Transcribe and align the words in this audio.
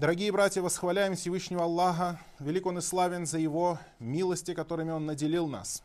Дорогие 0.00 0.32
братья, 0.32 0.62
восхваляем 0.62 1.14
Всевышнего 1.14 1.64
Аллаха, 1.64 2.18
велик 2.38 2.64
Он 2.64 2.78
и 2.78 2.80
славен 2.80 3.26
за 3.26 3.36
Его 3.36 3.78
милости, 3.98 4.54
которыми 4.54 4.92
Он 4.92 5.04
наделил 5.04 5.46
нас. 5.46 5.82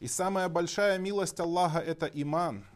И 0.00 0.06
самая 0.06 0.50
большая 0.50 0.98
милость 0.98 1.40
Аллаха– 1.40 1.78
это 1.80 2.04
иман, 2.04 2.66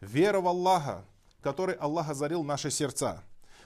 вера 0.00 0.40
в 0.40 0.48
Аллаха, 0.48 1.04
который 1.42 1.74
Аллах 1.74 2.08
озарил 2.08 2.44
наши 2.44 2.70
сердца. 2.70 3.22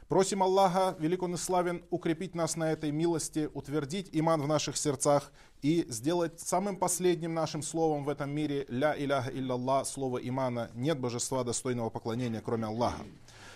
Просим 0.09 0.43
Аллаха, 0.43 0.97
велик 0.99 1.23
Он 1.23 1.35
и 1.35 1.37
славен, 1.37 1.85
укрепить 1.91 2.35
нас 2.35 2.57
на 2.57 2.73
этой 2.73 2.91
милости, 2.91 3.49
утвердить 3.55 4.09
иман 4.11 4.43
в 4.43 4.49
наших 4.49 4.77
сердцах 4.77 5.31
и 5.63 5.87
сделать 5.89 6.41
самым 6.41 6.79
последним 6.79 7.33
нашим 7.33 7.63
словом 7.63 8.03
в 8.03 8.09
этом 8.09 8.31
мире 8.31 8.67
«Ля 8.69 8.93
иляха 8.99 9.31
илляллах» 9.31 9.87
слово 9.87 10.19
имана. 10.19 10.69
Нет 10.75 10.99
божества 10.99 11.45
достойного 11.45 11.91
поклонения, 11.91 12.43
кроме 12.45 12.67
Аллаха. 12.67 13.05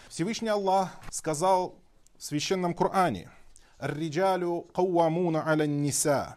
Всевышний 0.09 0.49
Аллах 0.49 0.93
сказал 1.11 1.75
в 2.21 2.23
священном 2.23 2.75
Коране 2.75 3.31
«Риджалю 3.79 4.69
кауамуна 4.75 5.49
аля 5.49 5.65
ниса» 5.65 6.37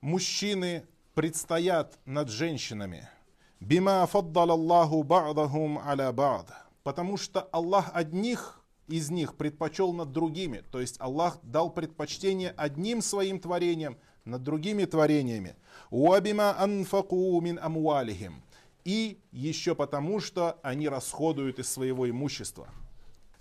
Мужчины 0.00 0.86
предстоят 1.14 1.98
над 2.04 2.28
женщинами. 2.28 3.08
Бима 3.58 4.06
фаддал 4.06 4.52
Аллаху 4.52 5.02
ба'дахум 5.02 5.78
аля 5.78 6.12
ба'д. 6.12 6.46
Потому 6.84 7.16
что 7.16 7.40
Аллах 7.50 7.90
одних 7.94 8.62
из 8.86 9.10
них 9.10 9.34
предпочел 9.34 9.92
над 9.92 10.12
другими. 10.12 10.62
То 10.70 10.80
есть 10.80 11.00
Аллах 11.00 11.40
дал 11.42 11.68
предпочтение 11.70 12.54
одним 12.56 13.02
своим 13.02 13.40
творениям 13.40 13.98
над 14.24 14.44
другими 14.44 14.84
творениями. 14.84 15.56
Уабима 15.90 16.56
анфаку 16.60 17.40
мин 17.40 17.58
амуалихим. 17.60 18.44
И 18.84 19.18
еще 19.32 19.74
потому, 19.74 20.20
что 20.20 20.60
они 20.62 20.88
расходуют 20.88 21.58
из 21.58 21.68
своего 21.68 22.08
имущества. 22.08 22.68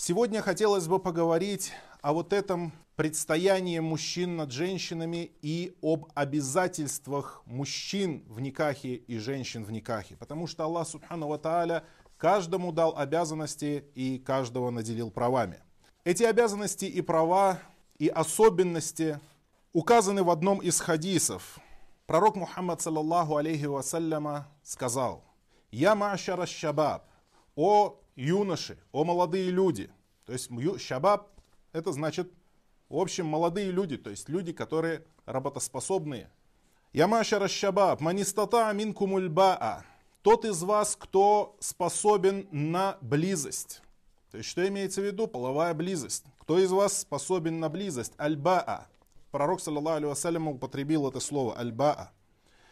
Сегодня 0.05 0.41
хотелось 0.41 0.89
бы 0.89 0.99
поговорить 0.99 1.71
о 2.01 2.11
вот 2.11 2.33
этом 2.33 2.73
предстоянии 2.97 3.79
мужчин 3.79 4.35
над 4.35 4.51
женщинами 4.51 5.31
и 5.41 5.77
об 5.81 6.07
обязательствах 6.13 7.41
мужчин 7.45 8.25
в 8.27 8.41
никахе 8.41 8.95
и 8.95 9.17
женщин 9.17 9.63
в 9.63 9.71
никахе. 9.71 10.17
Потому 10.17 10.45
что 10.45 10.65
Аллах 10.65 10.89
Субхану 10.89 11.29
Ва 11.29 11.37
Тааля 11.37 11.85
каждому 12.17 12.73
дал 12.73 12.97
обязанности 12.97 13.85
и 13.95 14.19
каждого 14.19 14.71
наделил 14.71 15.09
правами. 15.09 15.59
Эти 16.03 16.23
обязанности 16.23 16.83
и 16.83 16.99
права 16.99 17.59
и 17.97 18.09
особенности 18.09 19.21
указаны 19.71 20.23
в 20.23 20.29
одном 20.29 20.59
из 20.59 20.81
хадисов. 20.81 21.59
Пророк 22.07 22.35
Мухаммад, 22.35 22.81
саллаллаху 22.81 23.37
алейхи 23.37 23.67
вассаляма, 23.67 24.49
сказал, 24.63 25.23
«Я 25.71 25.93
ма'шара 25.93 26.45
шабаб, 26.45 27.05
о 27.55 28.02
юноши, 28.15 28.77
о 28.91 29.03
молодые 29.03 29.49
люди». 29.49 29.89
То 30.25 30.33
есть 30.33 30.49
шабаб 30.81 31.29
это 31.73 31.91
значит, 31.91 32.31
в 32.89 32.97
общем, 32.97 33.25
молодые 33.25 33.71
люди, 33.71 33.97
то 33.97 34.09
есть 34.09 34.29
люди, 34.29 34.53
которые 34.53 35.03
работоспособные. 35.25 36.31
«Я 36.93 37.07
ма'шара 37.07 37.47
шабаб, 37.47 37.99
манистата 38.01 38.71
минкумуль 38.73 39.27
ба'a». 39.27 39.83
Тот 40.21 40.45
из 40.45 40.63
вас, 40.63 40.95
кто 40.95 41.57
способен 41.59 42.47
на 42.51 42.97
близость. 43.01 43.81
То 44.31 44.37
есть, 44.37 44.49
что 44.49 44.65
имеется 44.65 45.01
в 45.01 45.03
виду? 45.03 45.27
Половая 45.27 45.73
близость. 45.73 46.23
Кто 46.39 46.59
из 46.59 46.71
вас 46.71 47.01
способен 47.01 47.59
на 47.59 47.67
близость? 47.67 48.13
Аль-баа. 48.17 48.87
Пророк, 49.31 49.59
саллаллаху 49.59 49.97
алейhi 49.97 50.07
вассалям, 50.07 50.47
употребил 50.47 51.09
это 51.09 51.19
слово 51.19 51.57
аль-баа, 51.59 52.11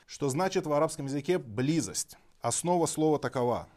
что 0.05 0.29
значит 0.29 0.65
в 0.65 0.71
арабском 0.71 1.07
языке 1.07 1.39
близость. 1.39 2.15
Основа 2.39 2.85
слова 2.85 3.19
такова. 3.19 3.67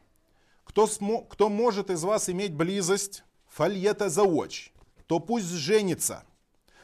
Кто, 0.64 0.86
смо, 0.86 1.22
кто 1.22 1.48
может 1.48 1.90
из 1.90 2.02
вас 2.02 2.28
иметь 2.28 2.54
близость, 2.54 3.24
фальета 3.46 4.08
заоч, 4.08 4.72
то 5.06 5.20
пусть 5.20 5.46
женится. 5.46 6.24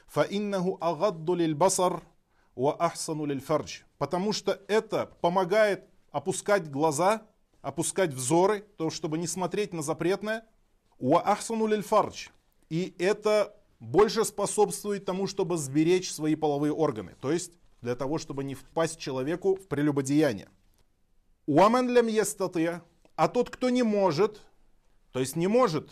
Фаиннаху 0.07 0.79
агадду 0.81 1.35
лиль 1.35 1.55
басар 1.55 2.03
ва 2.55 2.77
ахсану 2.79 3.41
фардж. 3.41 3.81
Потому 3.99 4.33
что 4.33 4.61
это 4.69 5.07
помогает 5.21 5.85
опускать 6.11 6.71
глаза, 6.71 7.27
опускать 7.63 8.13
взоры, 8.13 8.61
то 8.77 8.91
чтобы 8.91 9.19
не 9.19 9.27
смотреть 9.27 9.73
на 9.73 9.83
запретное. 9.83 10.45
Ва 10.99 11.21
ахсану 11.21 11.83
фардж. 11.83 12.29
И 12.69 12.95
это 12.99 13.57
больше 13.81 14.25
способствует 14.25 15.05
тому, 15.05 15.27
чтобы 15.27 15.57
сберечь 15.57 16.13
свои 16.13 16.35
половые 16.35 16.73
органы. 16.73 17.17
То 17.21 17.33
есть 17.33 17.53
для 17.81 17.97
того, 17.97 18.19
чтобы 18.19 18.45
не 18.45 18.55
впасть 18.55 18.99
человеку 18.99 19.57
в 19.57 19.67
прелюбодеяние. 19.67 20.49
Уаман 21.47 21.89
лям 21.89 22.07
естатыя, 22.07 22.83
а 23.21 23.29
тот, 23.29 23.51
кто 23.51 23.69
не 23.69 23.83
может, 23.83 24.41
то 25.13 25.21
есть 25.21 25.37
не 25.37 25.47
может 25.47 25.91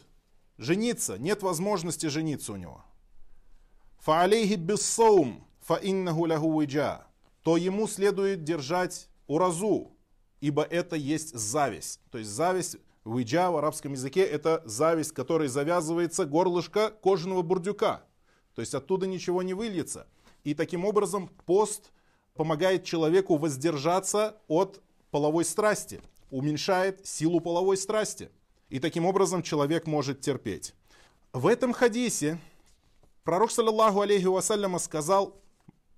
жениться, 0.57 1.19
нет 1.19 1.43
возможности 1.43 2.07
жениться 2.07 2.55
у 2.55 2.57
него. 2.57 2.83
Фаалейхи 3.99 4.55
биссаум, 4.55 5.47
фаиннаху 5.61 6.27
лаху 6.27 6.47
уиджа, 6.47 7.07
то 7.43 7.59
ему 7.59 7.87
следует 7.87 8.45
держать 8.45 9.11
уразу, 9.27 9.95
ибо 10.41 10.63
это 10.63 10.97
есть 10.97 11.35
зависть. 11.35 12.01
То 12.11 12.17
есть 12.17 12.31
зависть 12.31 12.79
Уиджа 13.05 13.51
в 13.51 13.59
арабском 13.59 13.93
языке 13.93 14.23
это 14.23 14.63
зависть, 14.65 15.13
которой 15.13 15.49
завязывается 15.49 16.25
горлышко 16.25 16.89
кожаного 16.91 17.43
бурдюка. 17.43 18.05
То 18.55 18.63
есть 18.63 18.73
оттуда 18.73 19.07
ничего 19.07 19.43
не 19.43 19.53
выльется. 19.53 20.07
И 20.45 20.55
таким 20.55 20.87
образом 20.87 21.29
пост 21.45 21.93
помогает 22.33 22.85
человеку 22.85 23.37
воздержаться 23.37 24.39
от 24.49 24.81
половой 25.11 25.45
страсти, 25.45 26.01
уменьшает 26.31 27.07
силу 27.07 27.41
половой 27.41 27.77
страсти. 27.77 28.31
И 28.69 28.81
таким 28.81 29.07
образом 29.07 29.43
человек 29.43 29.87
может 29.87 30.21
терпеть. 30.21 30.75
В 31.33 31.47
этом 31.47 31.73
хадисе 31.73 32.39
пророк, 33.25 33.51
саллаллаху 33.51 34.01
алейхи 34.01 34.27
вассаляма, 34.27 34.79
сказал, 34.79 35.41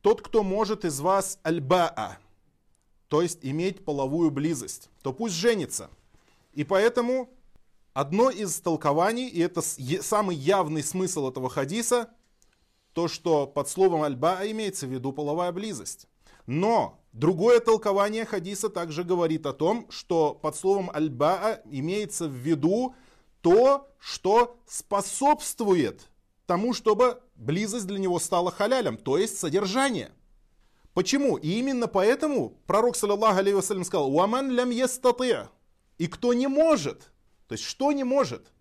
тот, 0.03 0.23
кто 0.23 0.43
может 0.43 0.85
из 0.85 1.01
вас 1.01 1.39
альбаа, 1.43 2.19
то 3.09 3.23
есть 3.23 3.41
иметь 3.43 3.85
половую 3.85 4.31
близость, 4.31 4.89
то 5.03 5.13
пусть 5.13 5.35
женится– 5.35 5.91
и 6.53 6.65
поэтому 6.65 7.31
одно 7.93 8.31
из 8.31 8.61
толкований, 8.61 9.29
и 9.29 9.41
это 9.41 9.63
самый 9.63 10.37
явный 10.37 10.83
смысл 10.83 11.29
этого 11.29 11.49
хадиса, 11.49 12.11
то, 12.93 13.07
что 13.09 13.47
под 13.47 13.69
словом 13.69 14.03
альба 14.03 14.41
имеется 14.51 14.87
в 14.87 14.91
виду 14.91 15.13
половая 15.13 15.53
близость. 15.53 16.09
Но 16.47 17.00
другое 17.13 17.61
толкование 17.61 18.25
хадиса 18.25 18.69
также 18.69 19.05
говорит 19.05 19.47
о 19.47 19.53
том, 19.53 19.87
что 19.91 20.35
под 20.35 20.57
словом 20.57 20.91
альба 20.93 21.61
имеется 21.65 22.29
в 22.29 22.33
виду 22.33 22.95
то, 23.41 23.89
что 23.99 24.59
способствует 24.67 26.09
тому, 26.47 26.75
чтобы 26.75 27.23
близость 27.37 27.87
для 27.87 27.99
него 27.99 28.19
стала 28.19 28.51
халялем, 28.51 28.97
то 28.97 29.19
есть 29.19 29.39
содержание. 29.39 30.13
Почему? 30.95 31.37
И 31.37 31.49
именно 31.49 31.87
поэтому 31.87 32.59
пророк, 32.67 32.97
саллаллаху 32.97 33.39
алейhi 33.39 33.85
сказал, 33.85 34.15
«Уаман 34.15 34.51
лям 34.51 34.71
естатыя» 34.71 35.49
И 36.01 36.07
кто 36.07 36.33
не 36.33 36.47
может, 36.47 37.13
то 37.47 37.53
есть 37.53 37.65
что 37.65 37.93
не 37.93 38.05
может? 38.05 38.55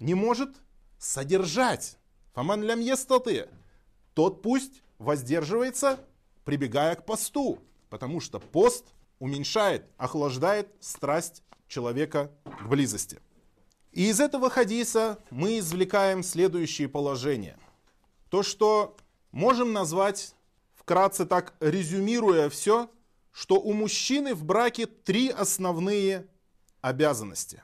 Не 0.00 0.14
может 0.14 0.56
содержать. 0.98 1.96
Фаман 2.34 2.64
лям 2.64 2.80
естаты. 2.80 3.48
Тот 4.14 4.42
пусть 4.42 4.82
воздерживается, 4.98 6.00
прибегая 6.44 6.96
к 6.96 7.06
посту. 7.06 7.60
Потому 7.92 8.20
что 8.20 8.40
пост 8.40 8.86
уменьшает, 9.18 9.84
охлаждает 9.98 10.66
страсть 10.80 11.42
человека 11.68 12.32
к 12.42 12.66
близости. 12.66 13.20
И 13.90 14.08
из 14.08 14.18
этого 14.18 14.48
хадиса 14.48 15.18
мы 15.28 15.58
извлекаем 15.58 16.22
следующие 16.22 16.88
положения. 16.88 17.58
То, 18.30 18.42
что 18.42 18.96
можем 19.30 19.74
назвать, 19.74 20.34
вкратце 20.74 21.26
так 21.26 21.52
резюмируя 21.60 22.48
все, 22.48 22.88
что 23.30 23.60
у 23.60 23.74
мужчины 23.74 24.34
в 24.34 24.42
браке 24.42 24.86
три 24.86 25.28
основные 25.28 26.26
обязанности. 26.80 27.62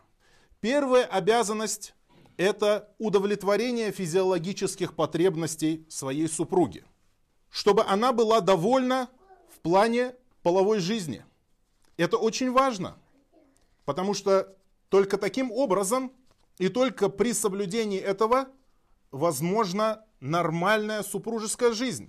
Первая 0.60 1.06
обязанность– 1.06 1.94
это 2.36 2.94
удовлетворение 2.98 3.92
физиологических 3.92 4.94
потребностей 4.94 5.86
своей 5.88 6.28
супруги, 6.28 6.84
чтобы 7.48 7.82
она 7.84 8.12
была 8.12 8.42
довольна 8.42 9.08
плане 9.68 10.14
половой 10.42 10.78
жизни. 10.80 11.24
Это 11.96 12.16
очень 12.16 12.50
важно, 12.50 12.96
потому 13.84 14.14
что 14.14 14.56
только 14.88 15.18
таким 15.18 15.52
образом 15.52 16.12
и 16.58 16.68
только 16.68 17.08
при 17.08 17.32
соблюдении 17.32 18.00
этого 18.00 18.48
возможна 19.10 20.04
нормальная 20.20 21.02
супружеская 21.02 21.72
жизнь. 21.72 22.08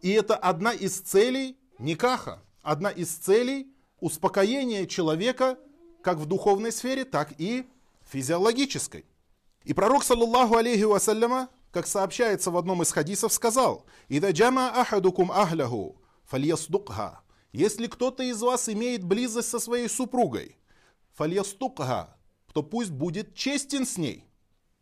И 0.00 0.10
это 0.10 0.34
одна 0.34 0.72
из 0.72 0.98
целей 0.98 1.56
никаха, 1.78 2.42
одна 2.62 2.90
из 2.90 3.10
целей 3.14 3.72
успокоения 4.00 4.86
человека– 4.86 5.58
как 6.02 6.18
в 6.18 6.26
духовной 6.26 6.72
сфере, 6.72 7.04
так 7.04 7.32
и 7.38 7.66
физиологической. 8.10 9.06
И 9.64 9.72
пророк, 9.72 10.02
саллаллаху 10.02 10.56
алейхи 10.56 10.82
вассаляма, 10.82 11.48
как 11.70 11.86
сообщается 11.86 12.50
в 12.50 12.56
одном 12.58 12.82
из 12.82 12.92
хадисов, 12.92 13.32
сказал, 13.32 13.86
«Ида 14.08 14.32
джама 14.32 14.68
ахадукум 14.68 15.30
ахляху, 15.32 15.96
фальясдукха». 16.31 17.21
Если 17.53 17.87
кто-то 17.87 18.23
из 18.23 18.41
вас 18.41 18.69
имеет 18.69 19.03
близость 19.03 19.49
со 19.49 19.59
своей 19.59 19.89
супругой, 19.89 20.57
фальястукха, 21.13 22.17
то 22.53 22.61
пусть 22.61 22.91
будет 22.91 23.33
честен 23.35 23.85
с 23.85 23.97
ней. 23.97 24.25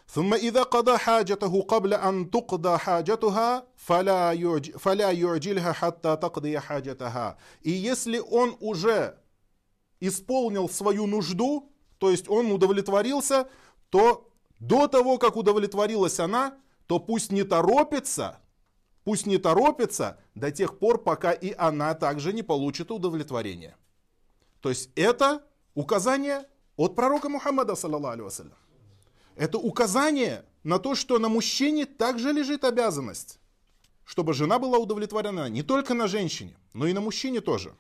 ثم 0.08 0.34
إذا 0.34 0.64
قضى 0.64 0.98
حاجته 0.98 1.62
قبل 1.62 1.94
أن 1.94 2.30
تقضى 2.30 2.78
حاجتها 2.78 3.66
فلا 3.76 4.34
يعج- 4.34 4.78
فلا 4.78 5.12
يعجلها 5.12 5.74
حتى 5.74 6.16
تقضي 6.16 6.60
حاجتها. 6.60 7.38
И 7.62 7.72
если 7.72 8.20
он 8.20 8.56
уже 8.60 9.18
исполнил 10.00 10.70
свою 10.70 11.08
нужду, 11.08 11.72
то 11.98 12.12
есть 12.12 12.30
он 12.30 12.52
удовлетворился, 12.52 13.48
то 13.90 14.30
до 14.60 14.88
того, 14.88 15.18
как 15.18 15.36
удовлетворилась 15.38 16.20
она, 16.20 16.58
то 16.88 17.00
пусть 17.00 17.32
не 17.32 17.44
торопится, 17.44 18.40
пусть 19.05 19.27
не 19.27 19.39
торопится 19.39 20.19
до 20.35 20.51
тех 20.51 20.79
пор, 20.79 21.03
пока 21.03 21.33
и 21.33 21.55
она 21.57 21.95
также 21.95 22.33
не 22.33 22.43
получит 22.43 22.91
удовлетворение. 22.91 23.77
То 24.61 24.69
есть 24.69 24.91
это 24.95 25.43
указание 25.75 26.47
от 26.77 26.95
пророка 26.95 27.29
Мухаммада, 27.29 27.75
саллаллаху. 27.75 28.31
Это 29.37 29.59
указание 29.59 30.45
на 30.65 30.79
то, 30.79 30.95
что 30.95 31.19
на 31.19 31.29
мужчине 31.29 31.87
также 31.87 32.33
лежит 32.33 32.65
обязанность, 32.65 33.39
чтобы 34.05 34.35
жена 34.35 34.59
была 34.59 34.79
удовлетворена 34.79 35.49
не 35.49 35.63
только 35.63 35.95
на 35.95 36.09
женщине, 36.09 36.57
но 36.75 36.87
и 36.87 36.93
на 36.93 37.01
мужчине 37.01 37.41
тоже. 37.41 37.75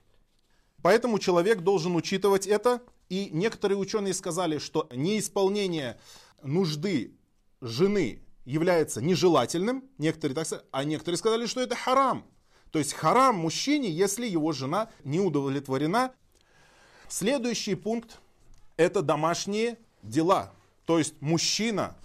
Поэтому 0.83 1.19
человек 1.19 1.61
должен 1.61 1.95
учитывать 1.97 2.47
это. 2.47 2.81
И 3.09 3.29
некоторые 3.33 3.77
ученые 3.77 4.15
сказали, 4.15 4.59
что 4.59 4.89
неисполнение 4.93 5.99
нужды 6.43 7.19
жены 7.61 8.23
является 8.45 9.01
нежелательным, 9.03 9.85
некоторые 9.99 10.35
так 10.35 10.47
сказали, 10.47 10.67
а 10.71 10.85
некоторые 10.85 11.19
сказали, 11.19 11.47
что 11.47 11.61
это 11.61 11.77
харам. 11.77 12.25
То 12.71 12.79
есть 12.79 12.93
харам 12.93 13.37
мужчине, 13.37 13.91
если 13.91 14.27
его 14.27 14.53
жена 14.53 14.91
не 15.05 15.21
удовлетворена. 15.21 16.13
Следующий 17.09 17.75
пункт– 17.75 18.21
это 18.77 19.03
домашние 19.03 19.79
дела. 20.03 20.53
То 20.87 20.99
есть 20.99 21.15
мужчина 21.21 21.97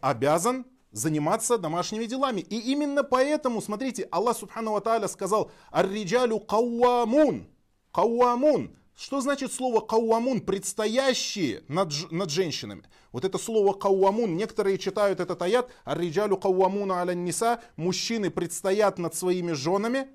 обязан 0.00 0.66
заниматься 0.92 1.58
домашними 1.58 2.06
делами. 2.06 2.40
И 2.40 2.58
именно 2.72 3.04
поэтому, 3.04 3.60
смотрите, 3.60 4.08
Аллах 4.10 4.36
Субхану 4.36 4.72
Ва 4.72 5.06
сказал 5.08 5.50
«Ар-риджалю 5.70 6.40
кауамун». 6.40 7.46
Кауамун. 7.92 8.76
Что 8.96 9.20
значит 9.20 9.52
слово 9.52 9.80
кауамун? 9.80 10.40
Предстоящие 10.40 11.62
над, 11.68 11.92
над 12.10 12.30
женщинами. 12.30 12.82
Вот 13.12 13.26
это 13.26 13.36
слово 13.36 13.74
кауамун, 13.74 14.36
некоторые 14.36 14.78
читают 14.78 15.20
этот 15.20 15.40
аят 15.42 15.70
«Ар-риджалю 15.84 16.38
кауамуна 16.38 17.02
аля 17.02 17.12
ниса». 17.12 17.60
Мужчины 17.76 18.30
предстоят 18.30 18.98
над 18.98 19.14
своими 19.14 19.52
женами 19.52 20.08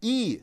и 0.00 0.42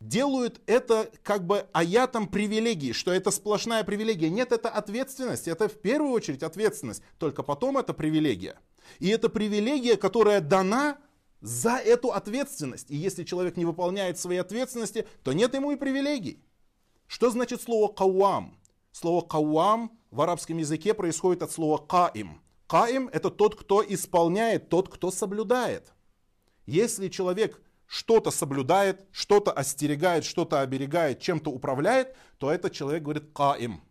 делают 0.00 0.60
это 0.66 1.08
как 1.22 1.46
бы 1.46 1.68
аятом 1.72 2.26
привилегии, 2.26 2.90
что 2.90 3.12
это 3.12 3.30
сплошная 3.30 3.84
привилегия. 3.84 4.28
Нет, 4.28 4.50
это 4.50 4.68
ответственность, 4.68 5.46
это 5.46 5.68
в 5.68 5.80
первую 5.80 6.12
очередь 6.12 6.42
ответственность, 6.42 7.02
только 7.18 7.44
потом 7.44 7.78
это 7.78 7.94
привилегия. 7.94 8.58
И 8.98 9.08
это 9.08 9.28
привилегия, 9.28 9.96
которая 9.96 10.40
дана 10.40 10.98
за 11.40 11.76
эту 11.76 12.08
ответственность. 12.08 12.90
И 12.90 12.96
если 12.96 13.22
человек 13.22 13.56
не 13.56 13.64
выполняет 13.64 14.18
свои 14.18 14.38
ответственности, 14.38 15.06
то 15.22 15.32
нет 15.32 15.54
ему 15.54 15.70
и 15.70 15.76
привилегий. 15.76 16.42
Что 17.10 17.28
значит 17.28 17.60
слово 17.60 17.92
кауам? 17.92 18.56
Слово 18.92 19.26
кауам 19.26 19.98
в 20.12 20.20
арабском 20.20 20.58
языке 20.58 20.94
происходит 20.94 21.42
от 21.42 21.50
слова 21.50 21.76
каим. 21.76 22.40
Каим 22.68 23.08
это 23.12 23.30
тот, 23.30 23.56
кто 23.56 23.82
исполняет, 23.82 24.68
тот, 24.68 24.88
кто 24.88 25.10
соблюдает. 25.10 25.92
Если 26.66 27.08
человек 27.08 27.60
что-то 27.88 28.30
соблюдает, 28.30 29.08
что-то 29.10 29.50
остерегает, 29.50 30.24
что-то 30.24 30.60
оберегает, 30.60 31.18
чем-то 31.18 31.50
управляет, 31.50 32.14
то 32.38 32.48
этот 32.48 32.72
человек 32.72 33.02
говорит 33.02 33.32
каим. 33.34 33.82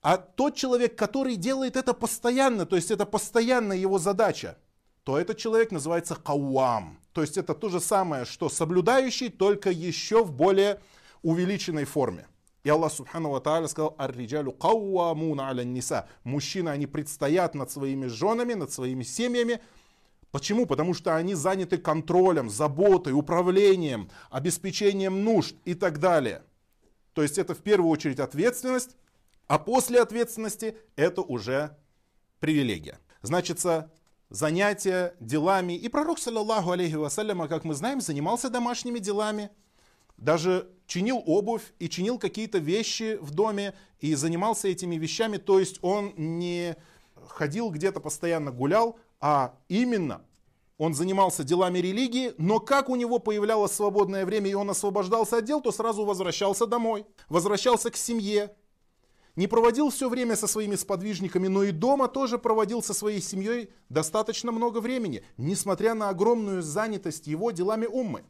А 0.00 0.16
тот 0.16 0.54
человек, 0.54 0.96
который 0.96 1.34
делает 1.34 1.76
это 1.76 1.94
постоянно, 1.94 2.64
то 2.64 2.76
есть 2.76 2.92
это 2.92 3.06
постоянная 3.06 3.76
его 3.76 3.98
задача, 3.98 4.56
то 5.02 5.18
этот 5.18 5.36
человек 5.36 5.72
называется 5.72 6.14
кауам. 6.14 7.00
То 7.12 7.22
есть 7.22 7.38
это 7.38 7.54
то 7.54 7.70
же 7.70 7.80
самое, 7.80 8.24
что 8.24 8.48
соблюдающий, 8.48 9.30
только 9.30 9.72
еще 9.72 10.22
в 10.22 10.30
более 10.30 10.80
увеличенной 11.22 11.84
форме. 11.84 12.28
И 12.68 12.70
Аллах 12.70 12.92
Субхану 12.92 13.30
Ва 13.30 13.40
Тааля 13.40 13.66
сказал, 13.66 13.94
«Ар-риджалю 13.96 14.52
кауамуна 14.52 15.48
аля 15.48 15.62
ниса». 15.64 16.06
Мужчины, 16.22 16.68
они 16.68 16.86
предстоят 16.86 17.54
над 17.54 17.70
своими 17.70 18.08
женами, 18.08 18.52
над 18.52 18.70
своими 18.70 19.04
семьями. 19.04 19.60
Почему? 20.32 20.66
Потому 20.66 20.92
что 20.92 21.16
они 21.16 21.34
заняты 21.34 21.78
контролем, 21.78 22.50
заботой, 22.50 23.14
управлением, 23.14 24.10
обеспечением 24.28 25.24
нужд 25.24 25.56
и 25.64 25.72
так 25.72 25.98
далее. 25.98 26.42
То 27.14 27.22
есть 27.22 27.38
это 27.38 27.54
в 27.54 27.60
первую 27.60 27.88
очередь 27.88 28.20
ответственность, 28.20 28.98
а 29.46 29.58
после 29.58 30.02
ответственности 30.02 30.76
это 30.94 31.22
уже 31.22 31.74
привилегия. 32.38 32.98
Значится, 33.22 33.90
занятия 34.28 35.14
делами. 35.20 35.72
И 35.72 35.88
пророк, 35.88 36.18
саллаллаху 36.18 36.72
алейхи 36.72 36.96
вассаляма, 36.96 37.48
как 37.48 37.64
мы 37.64 37.72
знаем, 37.72 38.02
занимался 38.02 38.50
домашними 38.50 38.98
делами. 38.98 39.48
Даже 40.18 40.68
чинил 40.86 41.22
обувь 41.24 41.72
и 41.78 41.88
чинил 41.88 42.18
какие-то 42.18 42.58
вещи 42.58 43.18
в 43.20 43.30
доме 43.30 43.74
и 44.00 44.14
занимался 44.14 44.68
этими 44.68 44.96
вещами. 44.96 45.36
То 45.36 45.58
есть 45.58 45.78
он 45.82 46.12
не 46.16 46.76
ходил 47.14 47.70
где-то 47.70 48.00
постоянно 48.00 48.50
гулял, 48.50 48.98
а 49.20 49.54
именно 49.68 50.22
он 50.76 50.94
занимался 50.94 51.42
делами 51.42 51.78
религии, 51.78 52.34
но 52.38 52.60
как 52.60 52.88
у 52.88 52.96
него 52.96 53.18
появлялось 53.18 53.72
свободное 53.72 54.24
время 54.24 54.50
и 54.50 54.54
он 54.54 54.70
освобождался 54.70 55.38
от 55.38 55.44
дел, 55.44 55.60
то 55.60 55.72
сразу 55.72 56.04
возвращался 56.04 56.66
домой, 56.66 57.04
возвращался 57.28 57.90
к 57.90 57.96
семье, 57.96 58.54
не 59.34 59.46
проводил 59.46 59.90
все 59.90 60.08
время 60.08 60.36
со 60.36 60.46
своими 60.46 60.76
сподвижниками, 60.76 61.48
но 61.48 61.64
и 61.64 61.72
дома 61.72 62.08
тоже 62.08 62.38
проводил 62.38 62.82
со 62.82 62.94
своей 62.94 63.20
семьей 63.20 63.70
достаточно 63.88 64.52
много 64.52 64.78
времени, 64.80 65.24
несмотря 65.36 65.94
на 65.94 66.08
огромную 66.08 66.62
занятость 66.62 67.26
его 67.26 67.50
делами 67.50 67.86
уммы. 67.86 68.24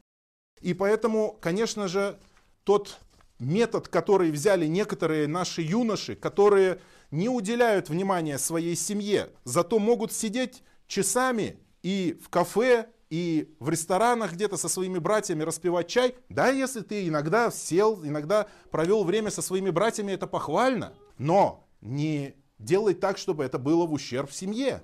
И 0.60 0.75
поэтому, 0.75 1.37
конечно 1.40 1.88
же, 1.88 2.19
тот 2.64 2.99
метод, 3.38 3.88
который 3.88 4.31
взяли 4.31 4.66
некоторые 4.66 5.26
наши 5.26 5.62
юноши, 5.62 6.16
которые 6.16 6.81
не 7.10 7.28
уделяют 7.28 7.88
внимания 7.88 8.38
своей 8.38 8.76
семье, 8.76 9.31
зато 9.44 9.78
могут 9.78 10.12
сидеть 10.12 10.62
часами 10.87 11.58
и 11.82 12.19
в 12.22 12.28
кафе, 12.28 12.88
и 13.10 13.55
в 13.58 13.70
ресторанах 13.70 14.34
где-то 14.34 14.56
со 14.56 14.69
своими 14.69 14.99
братьями 14.99 15.43
распивать 15.43 15.88
чай, 15.88 16.14
да, 16.28 16.50
если 16.50 16.81
ты 16.81 17.08
иногда 17.08 17.50
сел, 17.50 18.04
иногда 18.04 18.49
провел 18.70 19.04
время 19.04 19.31
со 19.31 19.40
своими 19.40 19.70
братьями, 19.70 20.12
это 20.12 20.26
похвально, 20.26 20.93
но 21.16 21.66
не 21.81 22.34
делай 22.58 22.94
так, 22.94 23.16
чтобы 23.16 23.44
это 23.44 23.58
было 23.58 23.87
в 23.87 23.93
ущерб 23.93 24.31
семье. 24.32 24.82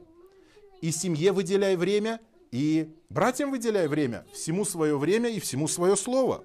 И 0.81 0.91
семье 0.91 1.33
выделяй 1.33 1.77
время, 1.77 2.21
и 2.55 2.95
братьям 3.09 3.51
выделяй 3.51 3.89
время, 3.89 4.25
всему 4.33 4.65
свое 4.65 4.97
время 4.97 5.29
и 5.29 5.41
всему 5.41 5.67
свое 5.67 5.97
слово. 5.97 6.45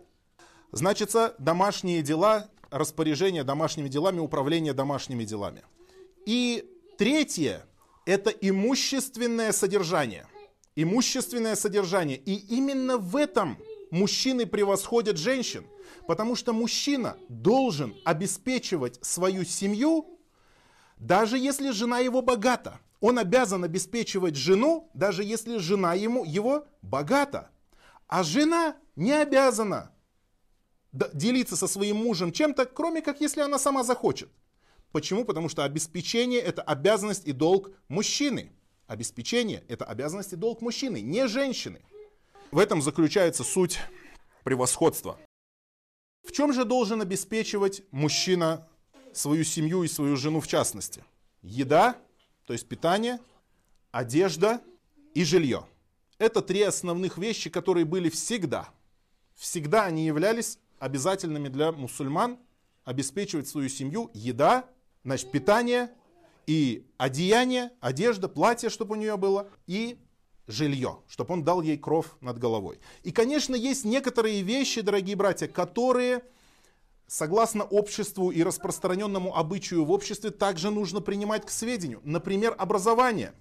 Значится, 0.71 1.35
домашние 1.37 2.01
дела, 2.01 2.49
распоряжение 2.71 3.43
домашними 3.43 3.89
делами, 3.89 4.17
управление 4.17 4.73
домашними 4.73 5.23
делами. 5.23 5.61
И 6.25 6.67
третье– 6.97 7.63
это 8.07 8.31
имущественное 8.31 9.51
содержание. 9.51 10.25
Имущественное 10.75 11.55
содержание. 11.55 12.17
И 12.17 12.33
именно 12.55 12.97
в 12.97 13.15
этом 13.15 13.59
мужчины 13.91 14.47
превосходят 14.47 15.17
женщин. 15.17 15.67
Потому 16.07 16.35
что 16.35 16.53
мужчина 16.53 17.17
должен 17.29 17.95
обеспечивать 18.03 18.97
свою 19.05 19.45
семью, 19.45 20.19
даже 20.97 21.37
если 21.37 21.69
жена 21.69 21.99
его 21.99 22.23
богата. 22.23 22.79
Он 22.99 23.17
обязан 23.17 23.63
обеспечивать 23.63 24.35
жену, 24.35 24.89
даже 24.93 25.23
если 25.23 25.57
жена 25.57 25.93
ему, 25.93 26.25
его 26.25 26.67
богата. 26.81 27.49
А 28.07 28.23
жена 28.23 28.75
не 28.95 29.13
обязана 29.13 29.91
делиться 30.91 31.55
со 31.55 31.67
своим 31.67 31.97
мужем 31.97 32.31
чем-то, 32.31 32.65
кроме 32.65 33.01
как 33.01 33.21
если 33.21 33.41
она 33.41 33.59
сама 33.59 33.83
захочет. 33.83 34.29
Почему? 34.91 35.23
Потому 35.23 35.49
что 35.49 35.63
обеспечение 35.63 36.41
это 36.41 36.61
обязанность 36.61 37.27
и 37.27 37.31
долг 37.31 37.71
мужчины. 37.87 38.51
Обеспечение 38.87 39.63
это 39.67 39.85
обязанность 39.85 40.33
и 40.33 40.35
долг 40.35 40.61
мужчины, 40.61 40.99
не 40.99 41.27
женщины. 41.27 41.81
В 42.51 42.57
этом 42.57 42.81
заключается 42.81 43.43
суть 43.43 43.77
превосходства. 44.43 45.19
В 46.23 46.31
чем 46.31 46.51
же 46.53 46.65
должен 46.65 47.01
обеспечивать 47.01 47.83
мужчина 47.91 48.67
свою 49.13 49.43
семью 49.43 49.83
и 49.83 49.87
свою 49.87 50.17
жену 50.17 50.41
в 50.41 50.47
частности? 50.47 51.03
Еда, 51.43 51.97
то 52.49 52.53
есть 52.53 52.67
питание, 52.67 53.19
одежда 53.91 54.59
и 55.13 55.23
жилье. 55.23 55.67
Это 56.17 56.41
три 56.41 56.63
основных 56.63 57.19
вещи, 57.19 57.47
которые 57.47 57.85
были 57.85 58.09
всегда. 58.09 58.69
Всегда 59.35 59.85
они 59.85 60.07
являлись 60.07 60.57
обязательными 60.79 61.47
для 61.49 61.71
мусульман 61.71 62.39
обеспечивать 62.85 63.47
свою 63.47 63.69
семью. 63.69 64.09
Еда, 64.15 64.67
значит, 65.03 65.29
питание 65.29 65.91
и 66.47 66.87
одеяние, 66.97 67.69
одежда, 67.81 68.27
платье, 68.27 68.71
чтобы 68.71 68.95
у 68.95 68.97
нее 68.97 69.15
было, 69.15 69.47
и 69.67 69.99
жилье, 70.47 71.03
чтобы 71.07 71.33
он 71.33 71.43
дал 71.43 71.61
ей 71.61 71.77
кров 71.77 72.17
над 72.19 72.39
головой. 72.39 72.79
И, 73.03 73.11
конечно, 73.11 73.53
есть 73.53 73.85
некоторые 73.85 74.41
вещи, 74.41 74.81
дорогие 74.81 75.15
братья, 75.15 75.47
которые, 75.47 76.23
согласно 77.09 77.63
обществу 77.63 78.29
и 78.29 78.43
распространенному 78.43 79.35
обычаю 79.35 79.83
в 79.83 79.91
обществе, 79.91 80.29
также 80.29 80.69
нужно 80.69 81.01
принимать 81.01 81.45
к 81.45 81.49
сведению. 81.49 82.01
Например, 82.03 82.55
образование. 82.57 83.33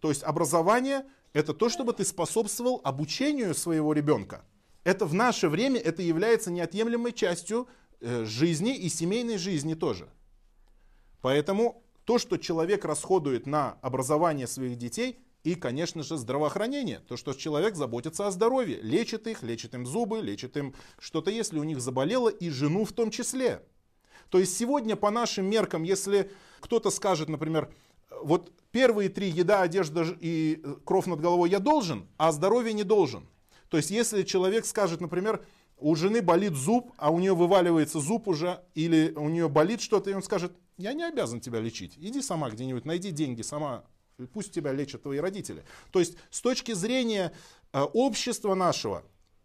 То 0.00 0.08
есть 0.08 0.24
образование 0.24 1.04
это 1.32 1.54
то, 1.54 1.68
чтобы 1.68 1.92
ты 1.92 2.04
способствовал 2.04 2.80
обучению 2.82 3.54
своего 3.54 3.92
ребенка. 3.92 4.44
Это 4.84 5.06
в 5.06 5.14
наше 5.14 5.48
время 5.48 5.80
это 5.80 6.02
является 6.02 6.50
неотъемлемой 6.50 7.12
частью 7.12 7.68
э, 8.00 8.24
жизни 8.24 8.76
и 8.76 8.88
семейной 8.88 9.38
жизни 9.38 9.74
тоже. 9.74 10.08
Поэтому 11.22 11.84
то, 12.04 12.18
что 12.18 12.36
человек 12.36 12.84
расходует 12.84 13.46
на 13.46 13.78
образование 13.82 14.46
своих 14.46 14.78
детей, 14.78 15.18
и, 15.46 15.54
конечно 15.54 16.02
же, 16.02 16.16
здравоохранение. 16.16 16.98
То, 17.06 17.16
что 17.16 17.32
человек 17.32 17.76
заботится 17.76 18.26
о 18.26 18.32
здоровье, 18.32 18.80
лечит 18.82 19.28
их, 19.28 19.44
лечит 19.44 19.76
им 19.76 19.86
зубы, 19.86 20.20
лечит 20.20 20.56
им 20.56 20.74
что-то, 20.98 21.30
если 21.30 21.60
у 21.60 21.62
них 21.62 21.80
заболело, 21.80 22.28
и 22.28 22.50
жену 22.50 22.84
в 22.84 22.92
том 22.92 23.12
числе. 23.12 23.62
То 24.28 24.40
есть 24.40 24.56
сегодня 24.56 24.96
по 24.96 25.12
нашим 25.12 25.48
меркам, 25.48 25.84
если 25.84 26.32
кто-то 26.58 26.90
скажет, 26.90 27.28
например, 27.28 27.72
вот 28.10 28.50
первые 28.72 29.08
три 29.08 29.28
еда, 29.30 29.62
одежда 29.62 30.04
и 30.18 30.60
кровь 30.84 31.06
над 31.06 31.20
головой 31.20 31.48
я 31.48 31.60
должен, 31.60 32.08
а 32.16 32.32
здоровье 32.32 32.72
не 32.72 32.82
должен. 32.82 33.28
То 33.68 33.76
есть 33.76 33.92
если 33.92 34.24
человек 34.24 34.66
скажет, 34.66 35.00
например, 35.00 35.46
у 35.78 35.94
жены 35.94 36.22
болит 36.22 36.54
зуб, 36.54 36.92
а 36.96 37.12
у 37.12 37.20
нее 37.20 37.36
вываливается 37.36 38.00
зуб 38.00 38.26
уже, 38.26 38.64
или 38.74 39.12
у 39.14 39.28
нее 39.28 39.48
болит 39.48 39.80
что-то, 39.80 40.10
и 40.10 40.14
он 40.14 40.24
скажет, 40.24 40.56
я 40.76 40.92
не 40.92 41.04
обязан 41.04 41.40
тебя 41.40 41.60
лечить, 41.60 41.94
иди 41.98 42.20
сама 42.20 42.50
где-нибудь, 42.50 42.84
найди 42.84 43.12
деньги, 43.12 43.42
сама 43.42 43.84
Пусть 44.32 44.52
тебя 44.52 44.72
лечат 44.72 45.02
твои 45.02 45.18
родители. 45.18 45.62
То 45.90 46.00
есть 46.00 46.16
с 46.30 46.40
точки 46.40 46.72
зрения 46.72 47.32
э, 47.72 47.82
общества 47.82 48.54
нашего, 48.54 49.04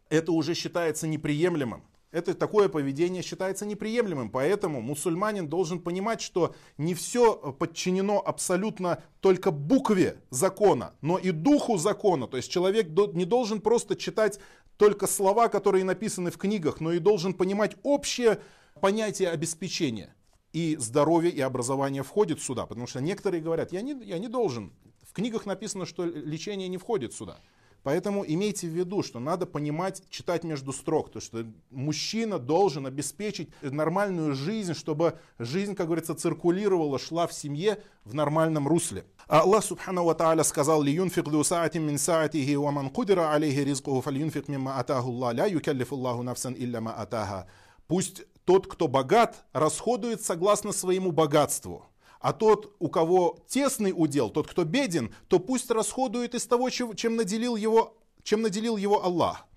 это 0.10 0.32
уже 0.32 0.54
считается 0.54 1.08
неприемлемым. 1.08 1.84
Это 2.12 2.34
такое 2.34 2.68
поведение 2.68 3.24
считается 3.24 3.66
неприемлемым, 3.66 4.30
поэтому 4.30 4.82
мусульманин 4.82 5.48
должен 5.48 5.80
понимать, 5.80 6.20
что 6.22 6.54
не 6.78 6.94
все 6.94 7.36
подчинено 7.54 8.22
абсолютно 8.26 9.02
только 9.22 9.52
букве 9.52 10.22
закона, 10.30 10.94
но 11.02 11.18
и 11.18 11.32
духу 11.32 11.78
закона. 11.78 12.28
То 12.28 12.38
есть 12.38 12.52
человек 12.52 12.90
не 13.14 13.24
должен 13.24 13.62
просто 13.62 13.96
читать 13.96 14.40
только 14.76 15.08
слова, 15.08 15.48
которые 15.48 15.86
написаны 15.86 16.32
в 16.32 16.38
книгах, 16.38 16.82
но 16.82 16.92
и 16.92 17.00
должен 17.00 17.34
понимать 17.34 17.78
общее 17.84 18.42
понятие 18.82 19.30
обеспечения 19.30 20.14
и 20.54 20.76
здоровье, 20.78 21.32
и 21.32 21.42
образование 21.42 22.04
входит 22.04 22.42
сюда. 22.42 22.66
Потому 22.66 22.88
что 22.88 23.02
некоторые 23.02 23.42
говорят, 23.42 23.72
я 23.72 23.82
не, 23.82 23.94
я 24.04 24.20
не 24.20 24.28
должен. 24.28 24.74
В 25.10 25.14
книгах 25.14 25.46
написано, 25.46 25.86
что 25.86 26.06
лечение 26.06 26.68
не 26.68 26.78
входит 26.78 27.14
сюда. 27.14 27.40
Поэтому 27.84 28.24
имейте 28.26 28.68
в 28.68 28.72
виду, 28.72 29.02
что 29.02 29.20
надо 29.20 29.48
понимать, 29.48 30.04
читать 30.10 30.44
между 30.44 30.72
строк, 30.72 31.12
то 31.12 31.20
что 31.20 31.46
мужчина 31.72 32.38
должен 32.38 32.86
обеспечить 32.86 33.50
нормальную 33.64 34.36
жизнь, 34.36 34.76
чтобы 34.76 35.18
жизнь, 35.40 35.74
как 35.74 35.88
говорится, 35.88 36.14
циркулировала, 36.14 37.00
шла 37.00 37.26
в 37.26 37.34
семье 37.34 37.82
в 38.06 38.14
нормальном 38.14 38.68
русле. 38.68 39.04
Аллах 39.28 39.64
Субхану 39.64 40.04
Ва 40.04 40.14
Тааля 40.14 40.44
сказал, 40.44 40.84
«Лиюнфик 40.84 41.28
ду 41.28 41.44
саатин 41.44 41.84
мин 41.84 41.98
саатихи, 41.98 42.56
ва 42.56 42.70
ман 42.70 42.92
кудира 42.92 43.34
алейхи 43.34 43.60
ризкуху, 43.60 44.02
фальюнфик 44.02 44.48
мимма 44.48 44.78
атаху 44.78 45.10
Аллах, 45.10 45.34
ля 45.34 45.48
юкаллифу 45.48 45.96
Аллаху 45.96 46.22
нафсан 46.22 46.54
илля 46.54 46.82
ма 46.82 46.94
атаха». 46.94 47.48
Пусть 47.88 48.24
тот, 48.52 48.68
кто 48.68 48.90
богат, 48.90 49.46
расходует 49.54 50.22
согласно 50.22 50.74
своему 50.74 51.14
богатству. 51.14 51.86
А 52.20 52.34
тот, 52.34 52.76
у 52.80 52.90
кого 52.90 53.40
тесный 53.48 53.94
удел, 53.96 54.30
тот, 54.30 54.46
кто 54.46 54.66
беден, 54.66 55.16
то 55.30 55.40
пусть 55.40 55.72
расходует 55.72 56.36
из 56.36 56.48
того, 56.48 56.70
чем 56.70 57.16
наделил 57.16 57.56
его, 57.56 57.98
чем 58.24 58.42
наделил 58.42 58.76
его 58.76 59.06
Аллах. 59.06 59.48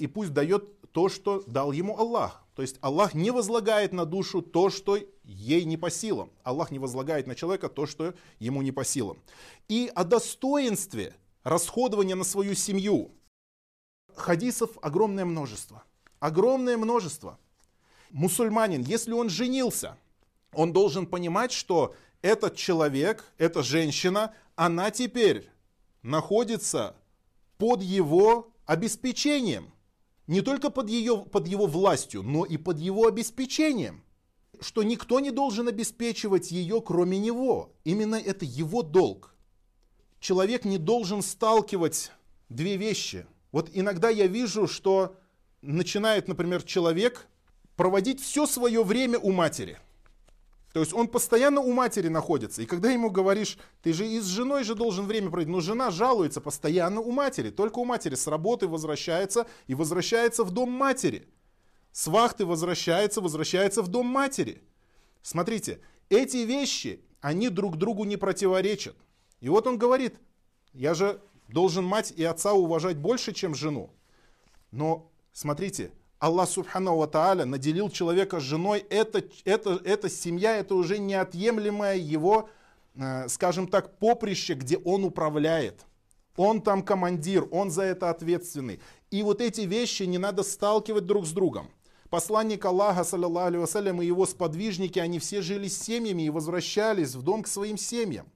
И 0.00 0.08
пусть 0.08 0.32
дает 0.32 0.90
то, 0.90 1.08
что 1.08 1.44
дал 1.46 1.70
ему 1.70 1.96
Аллах. 1.96 2.44
То 2.56 2.62
есть 2.62 2.78
Аллах 2.80 3.14
не 3.14 3.30
возлагает 3.30 3.92
на 3.92 4.06
душу 4.06 4.42
то, 4.42 4.70
что 4.70 4.98
ей 5.22 5.64
не 5.64 5.76
по 5.76 5.88
силам. 5.88 6.32
Аллах 6.42 6.72
не 6.72 6.80
возлагает 6.80 7.28
на 7.28 7.36
человека 7.36 7.68
то, 7.68 7.86
что 7.86 8.12
ему 8.40 8.60
не 8.62 8.72
по 8.72 8.84
силам. 8.84 9.22
И 9.68 9.88
о 9.94 10.02
достоинстве 10.02 11.14
расходования 11.44 12.16
на 12.16 12.24
свою 12.24 12.56
семью. 12.56 13.12
Хадисов 14.16 14.70
огромное 14.82 15.24
множество. 15.24 15.84
Огромное 16.18 16.76
множество 16.76 17.38
мусульманин, 18.12 18.82
если 18.82 19.12
он 19.12 19.28
женился, 19.28 19.96
он 20.52 20.72
должен 20.72 21.06
понимать, 21.06 21.50
что 21.50 21.94
этот 22.20 22.56
человек, 22.56 23.24
эта 23.38 23.62
женщина, 23.62 24.34
она 24.54 24.90
теперь 24.90 25.50
находится 26.02 26.94
под 27.58 27.82
его 27.82 28.52
обеспечением. 28.66 29.72
Не 30.26 30.40
только 30.40 30.70
под, 30.70 30.88
ее, 30.88 31.18
под 31.18 31.48
его 31.48 31.66
властью, 31.66 32.22
но 32.22 32.44
и 32.44 32.56
под 32.56 32.78
его 32.78 33.06
обеспечением. 33.06 34.04
Что 34.60 34.82
никто 34.82 35.18
не 35.18 35.32
должен 35.32 35.66
обеспечивать 35.66 36.52
ее, 36.52 36.80
кроме 36.80 37.18
него. 37.18 37.72
Именно 37.84 38.16
это 38.16 38.44
его 38.44 38.82
долг. 38.82 39.34
Человек 40.20 40.64
не 40.64 40.78
должен 40.78 41.22
сталкивать 41.22 42.12
две 42.48 42.76
вещи. 42.76 43.26
Вот 43.50 43.70
иногда 43.72 44.08
я 44.08 44.28
вижу, 44.28 44.68
что 44.68 45.16
начинает, 45.62 46.28
например, 46.28 46.62
человек 46.62 47.26
проводить 47.76 48.20
все 48.20 48.46
свое 48.46 48.82
время 48.84 49.18
у 49.18 49.32
матери. 49.32 49.78
То 50.72 50.80
есть 50.80 50.94
он 50.94 51.06
постоянно 51.06 51.60
у 51.60 51.72
матери 51.72 52.08
находится. 52.08 52.62
И 52.62 52.66
когда 52.66 52.90
ему 52.90 53.10
говоришь, 53.10 53.58
ты 53.82 53.92
же 53.92 54.06
и 54.06 54.20
с 54.20 54.24
женой 54.24 54.64
же 54.64 54.74
должен 54.74 55.06
время 55.06 55.28
проводить, 55.28 55.52
но 55.52 55.60
жена 55.60 55.90
жалуется 55.90 56.40
постоянно 56.40 57.00
у 57.00 57.10
матери. 57.10 57.50
Только 57.50 57.78
у 57.78 57.84
матери 57.84 58.14
с 58.14 58.26
работы 58.26 58.66
возвращается 58.66 59.46
и 59.66 59.74
возвращается 59.74 60.44
в 60.44 60.50
дом 60.50 60.70
матери. 60.70 61.28
С 61.92 62.06
вахты 62.06 62.46
возвращается, 62.46 63.20
возвращается 63.20 63.82
в 63.82 63.88
дом 63.88 64.06
матери. 64.06 64.62
Смотрите, 65.20 65.80
эти 66.08 66.38
вещи, 66.38 67.04
они 67.20 67.50
друг 67.50 67.76
другу 67.76 68.04
не 68.04 68.16
противоречат. 68.16 68.96
И 69.40 69.50
вот 69.50 69.66
он 69.66 69.76
говорит, 69.76 70.16
я 70.72 70.94
же 70.94 71.20
должен 71.48 71.84
мать 71.84 72.12
и 72.16 72.24
отца 72.24 72.54
уважать 72.54 72.96
больше, 72.96 73.34
чем 73.34 73.54
жену. 73.54 73.90
Но 74.70 75.10
смотрите, 75.34 75.92
Аллах 76.22 76.48
Субхану 76.48 76.96
Ва 76.98 77.08
Тааля 77.08 77.44
наделил 77.44 77.90
человека 77.90 78.38
женой, 78.38 78.86
это, 78.90 79.24
это, 79.44 79.80
эта 79.84 80.08
семья, 80.08 80.56
это 80.56 80.76
уже 80.76 80.98
неотъемлемое 80.98 81.96
его, 81.96 82.48
э, 82.94 83.26
скажем 83.28 83.66
так, 83.66 83.98
поприще, 83.98 84.54
где 84.54 84.78
он 84.78 85.02
управляет. 85.04 85.84
Он 86.36 86.62
там 86.62 86.84
командир, 86.84 87.48
он 87.50 87.72
за 87.72 87.82
это 87.82 88.08
ответственный. 88.08 88.78
И 89.10 89.24
вот 89.24 89.40
эти 89.40 89.62
вещи 89.62 90.04
не 90.04 90.18
надо 90.18 90.44
сталкивать 90.44 91.06
друг 91.06 91.26
с 91.26 91.32
другом. 91.32 91.72
Посланник 92.08 92.64
Аллаха, 92.64 93.02
саллиллаху 93.02 93.58
вассалям, 93.58 94.00
и 94.00 94.06
его 94.06 94.24
сподвижники, 94.24 95.00
они 95.00 95.18
все 95.18 95.42
жили 95.42 95.66
с 95.66 95.82
семьями 95.82 96.22
и 96.22 96.30
возвращались 96.30 97.16
в 97.16 97.22
дом 97.22 97.42
к 97.42 97.48
своим 97.48 97.76
семьям. 97.76 98.30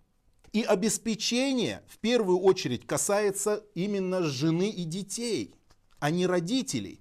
И 0.52 0.64
обеспечение 0.64 1.84
в 1.86 1.98
первую 1.98 2.40
очередь 2.40 2.84
касается 2.84 3.62
именно 3.74 4.24
жены 4.24 4.70
и 4.70 4.82
детей, 4.82 5.54
а 6.00 6.10
не 6.10 6.26
родителей. 6.26 6.98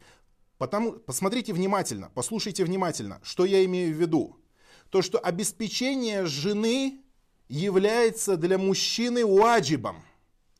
Потому, 0.57 0.93
посмотрите 0.93 1.53
внимательно, 1.53 2.11
послушайте 2.13 2.63
внимательно, 2.63 3.19
что 3.23 3.45
я 3.45 3.63
имею 3.65 3.93
в 3.93 3.99
виду. 3.99 4.37
То, 4.89 5.01
что 5.01 5.19
обеспечение 5.19 6.25
жены 6.25 7.01
является 7.49 8.37
для 8.37 8.57
мужчины 8.57 9.25
ваджибом. 9.25 10.03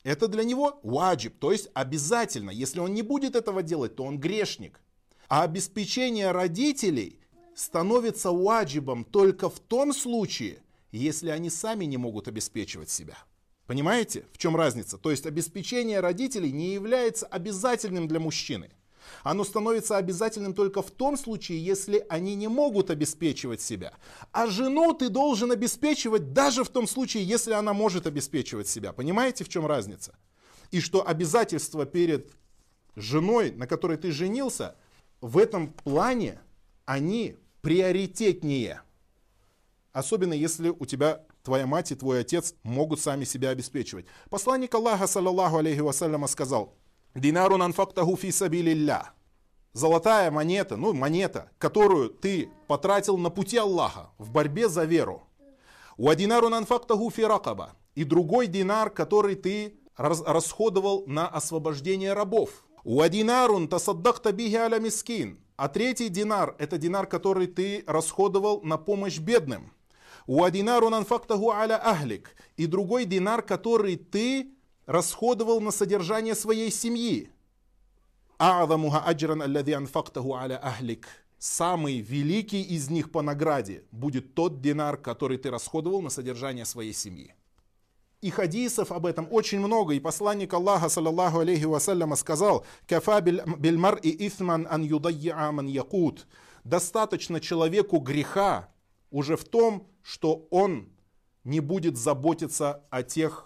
Это 0.02 0.28
для 0.28 0.44
него 0.44 0.78
ваджиб, 0.82 1.38
то 1.38 1.50
есть 1.50 1.68
обязательно. 1.74 2.50
Если 2.50 2.78
он 2.78 2.94
не 2.94 3.02
будет 3.02 3.34
этого 3.34 3.62
делать, 3.62 3.96
то 3.96 4.04
он 4.04 4.18
грешник. 4.20 4.80
А 5.28 5.42
обеспечение 5.42 6.30
родителей 6.30 7.20
становится 7.56 8.30
ваджибом 8.30 9.04
только 9.04 9.48
в 9.48 9.58
том 9.58 9.92
случае, 9.92 10.62
если 10.92 11.30
они 11.30 11.50
сами 11.50 11.86
не 11.86 11.96
могут 11.96 12.28
обеспечивать 12.28 12.90
себя. 12.90 13.16
Понимаете, 13.66 14.26
в 14.32 14.38
чем 14.38 14.54
разница? 14.54 14.96
То 14.96 15.10
есть 15.10 15.26
обеспечение 15.26 15.98
родителей 16.00 16.52
не 16.52 16.72
является 16.74 17.26
обязательным 17.26 18.06
для 18.06 18.20
мужчины. 18.20 18.70
Оно 19.22 19.44
становится 19.44 19.96
обязательным 19.96 20.54
только 20.54 20.82
в 20.82 20.90
том 20.90 21.16
случае, 21.16 21.64
если 21.64 22.04
они 22.08 22.34
не 22.34 22.48
могут 22.48 22.90
обеспечивать 22.90 23.60
себя. 23.60 23.92
А 24.32 24.46
жену 24.46 24.92
ты 24.92 25.08
должен 25.08 25.52
обеспечивать 25.52 26.32
даже 26.32 26.64
в 26.64 26.68
том 26.68 26.86
случае, 26.86 27.24
если 27.24 27.52
она 27.52 27.72
может 27.72 28.06
обеспечивать 28.06 28.68
себя. 28.68 28.92
Понимаете, 28.92 29.44
в 29.44 29.48
чем 29.48 29.66
разница? 29.66 30.16
И 30.70 30.80
что 30.80 31.06
обязательства 31.06 31.86
перед 31.86 32.32
женой, 32.94 33.52
на 33.52 33.66
которой 33.66 33.96
ты 33.96 34.10
женился, 34.10 34.76
в 35.20 35.38
этом 35.38 35.72
плане 35.72 36.40
они 36.84 37.36
приоритетнее. 37.62 38.82
Особенно 39.92 40.34
если 40.34 40.68
у 40.68 40.84
тебя 40.84 41.24
твоя 41.42 41.66
мать 41.66 41.92
и 41.92 41.94
твой 41.94 42.20
отец 42.20 42.54
могут 42.62 43.00
сами 43.00 43.24
себя 43.24 43.50
обеспечивать. 43.50 44.06
Посланник 44.30 44.74
Аллаха, 44.74 45.06
саллаллаху 45.06 45.58
алейхи 45.58 45.80
вассаляма, 45.80 46.26
сказал– 46.26 46.74
Динарун 47.16 47.62
анфактаху 47.62 48.14
фи 48.14 48.30
сабилилля. 48.30 49.12
Золотая 49.72 50.30
монета, 50.30 50.76
ну 50.76 50.92
монета, 50.92 51.50
которую 51.56 52.10
ты 52.10 52.50
потратил 52.66 53.16
на 53.16 53.30
пути 53.30 53.56
Аллаха 53.56 54.10
в 54.18 54.30
борьбе 54.30 54.68
за 54.68 54.84
веру. 54.84 55.22
Уадинарун 55.96 56.52
анфактаху 56.52 57.08
фи 57.08 57.22
ракаба. 57.22 57.72
И 57.94 58.04
другой 58.04 58.48
динар, 58.48 58.90
который 58.90 59.34
ты 59.34 59.78
расходовал 59.96 61.04
на 61.06 61.26
освобождение 61.26 62.12
рабов. 62.12 62.66
Уадинарун 62.84 63.66
тасаддахта 63.66 64.32
биги 64.32 64.56
аля 64.56 64.78
мискин. 64.78 65.40
А 65.56 65.68
третий 65.68 66.10
динар– 66.10 66.54
это 66.58 66.76
динар, 66.76 67.06
который 67.06 67.46
ты 67.46 67.82
расходовал 67.86 68.60
на 68.60 68.76
помощь 68.76 69.18
бедным. 69.18 69.72
«Уадинару 70.26 70.90
нанфактаху 70.90 71.50
аля 71.50 71.80
ахлик» 71.82 72.36
и 72.58 72.66
другой 72.66 73.06
динар, 73.06 73.40
который 73.40 73.96
ты 73.96 74.55
расходовал 74.86 75.60
на 75.60 75.70
содержание 75.70 76.34
своей 76.34 76.70
семьи. 76.70 77.30
Самый 81.38 81.98
великий 82.00 82.62
из 82.62 82.88
них 82.88 83.10
по 83.10 83.22
награде 83.22 83.84
будет 83.90 84.34
тот 84.34 84.60
динар, 84.60 84.96
который 84.96 85.38
ты 85.38 85.50
расходовал 85.50 86.00
на 86.00 86.10
содержание 86.10 86.64
своей 86.64 86.92
семьи. 86.92 87.34
И 88.22 88.30
хадисов 88.30 88.90
об 88.90 89.04
этом 89.06 89.28
очень 89.30 89.60
много. 89.60 89.94
И 89.94 90.00
посланник 90.00 90.54
Аллаха, 90.54 90.88
саллаллаху 90.88 91.40
алейхи 91.40 91.64
вассаляма, 91.64 92.16
сказал, 92.16 92.64
«Кафа 92.86 93.20
бильмар 93.20 93.96
и 93.96 94.26
ифман 94.26 94.66
ан 94.70 94.82
юдайя 94.82 95.52
ман 95.52 95.66
якут». 95.66 96.26
Достаточно 96.64 97.40
человеку 97.40 97.98
греха 97.98 98.70
уже 99.10 99.36
в 99.36 99.44
том, 99.44 99.86
что 100.02 100.48
он 100.50 100.88
не 101.44 101.60
будет 101.60 101.96
заботиться 101.96 102.82
о 102.90 103.02
тех, 103.02 103.45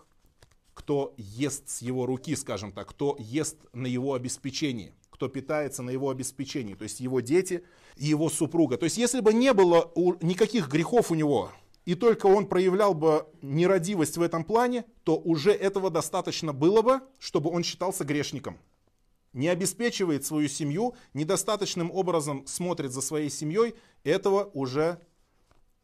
кто 0.80 1.12
ест 1.18 1.68
с 1.68 1.82
его 1.82 2.06
руки, 2.06 2.34
скажем 2.34 2.72
так, 2.72 2.88
кто 2.88 3.14
ест 3.18 3.58
на 3.74 3.86
его 3.86 4.14
обеспечении, 4.14 4.94
кто 5.10 5.28
питается 5.28 5.82
на 5.82 5.90
его 5.90 6.08
обеспечении, 6.08 6.72
то 6.74 6.84
есть 6.84 7.00
его 7.00 7.20
дети 7.20 7.64
и 7.96 8.06
его 8.06 8.30
супруга. 8.30 8.78
То 8.78 8.84
есть 8.84 8.96
если 8.96 9.20
бы 9.20 9.34
не 9.34 9.52
было 9.52 9.92
никаких 10.22 10.70
грехов 10.70 11.10
у 11.10 11.14
него, 11.14 11.50
и 11.84 11.94
только 11.94 12.24
он 12.24 12.46
проявлял 12.46 12.94
бы 12.94 13.26
нерадивость 13.42 14.16
в 14.16 14.22
этом 14.22 14.42
плане, 14.42 14.86
то 15.04 15.18
уже 15.18 15.52
этого 15.52 15.90
достаточно 15.90 16.54
было 16.54 16.80
бы, 16.80 17.00
чтобы 17.18 17.50
он 17.50 17.62
считался 17.62 18.04
грешником. 18.04 18.56
Не 19.34 19.48
обеспечивает 19.48 20.24
свою 20.24 20.48
семью, 20.48 20.94
недостаточным 21.12 21.90
образом 21.90 22.46
смотрит 22.46 22.90
за 22.90 23.02
своей 23.02 23.28
семьей, 23.28 23.74
этого 24.02 24.50
уже, 24.54 24.98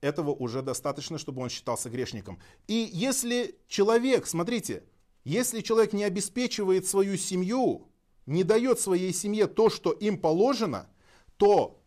этого 0.01 0.31
уже 0.31 0.63
достаточно, 0.63 1.19
чтобы 1.19 1.43
он 1.43 1.49
считался 1.49 1.91
грешником. 1.91 2.41
И 2.67 2.89
если 2.93 3.59
человек, 3.69 4.27
смотрите, 4.27 4.85
если 5.25 5.61
человек 5.61 5.93
не 5.93 6.05
обеспечивает 6.05 6.87
свою 6.87 7.17
семью, 7.17 7.89
не 8.27 8.45
дает 8.45 8.81
своей 8.81 9.13
семье 9.13 9.47
то, 9.47 9.71
что 9.71 9.93
им 9.93 10.19
положено, 10.19 10.89
то 11.37 11.83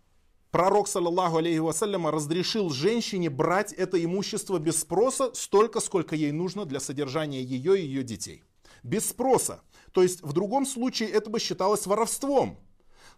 Пророк, 0.51 0.87
саллаллаху 0.87 1.37
алейхи 1.37 1.59
вассаляма, 1.59 2.09
разрешил 2.09 2.71
женщине 2.71 3.29
брать 3.29 3.71
это 3.71 4.03
имущество 4.03 4.57
без 4.57 4.79
спроса 4.79 5.31
столько, 5.35 5.79
сколько 5.79 6.15
ей 6.15 6.31
нужно 6.31 6.65
для 6.65 6.79
содержания 6.79 7.43
ее 7.43 7.79
и 7.79 7.85
ее 7.85 8.03
детей. 8.03 8.43
Без 8.81 9.07
спроса. 9.07 9.61
То 9.91 10.01
есть 10.01 10.23
в 10.23 10.33
другом 10.33 10.65
случае 10.65 11.09
это 11.09 11.29
бы 11.29 11.39
считалось 11.39 11.85
воровством. 11.85 12.59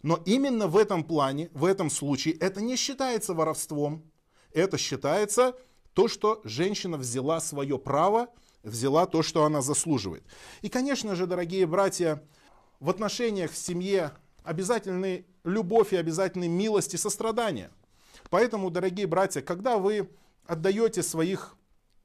Но 0.02 0.20
именно 0.26 0.66
в 0.66 0.76
этом 0.76 1.04
плане, 1.04 1.48
в 1.54 1.64
этом 1.64 1.88
случае, 1.88 2.34
это 2.34 2.60
не 2.60 2.76
считается 2.76 3.32
воровством. 3.32 4.11
Это 4.54 4.78
считается 4.78 5.56
то, 5.94 6.08
что 6.08 6.40
женщина 6.44 6.96
взяла 6.96 7.40
свое 7.40 7.78
право, 7.78 8.28
взяла 8.62 9.06
то, 9.06 9.22
что 9.22 9.44
она 9.44 9.62
заслуживает. 9.62 10.24
И, 10.62 10.68
конечно 10.68 11.14
же, 11.14 11.26
дорогие 11.26 11.66
братья, 11.66 12.22
в 12.80 12.90
отношениях 12.90 13.52
в 13.52 13.56
семье 13.56 14.12
обязательны 14.42 15.26
любовь 15.44 15.92
и 15.92 15.96
обязательны 15.96 16.48
милость 16.48 16.94
и 16.94 16.96
сострадание. 16.96 17.70
Поэтому, 18.30 18.70
дорогие 18.70 19.06
братья, 19.06 19.40
когда 19.40 19.78
вы 19.78 20.08
отдаете 20.46 21.02
своих 21.02 21.56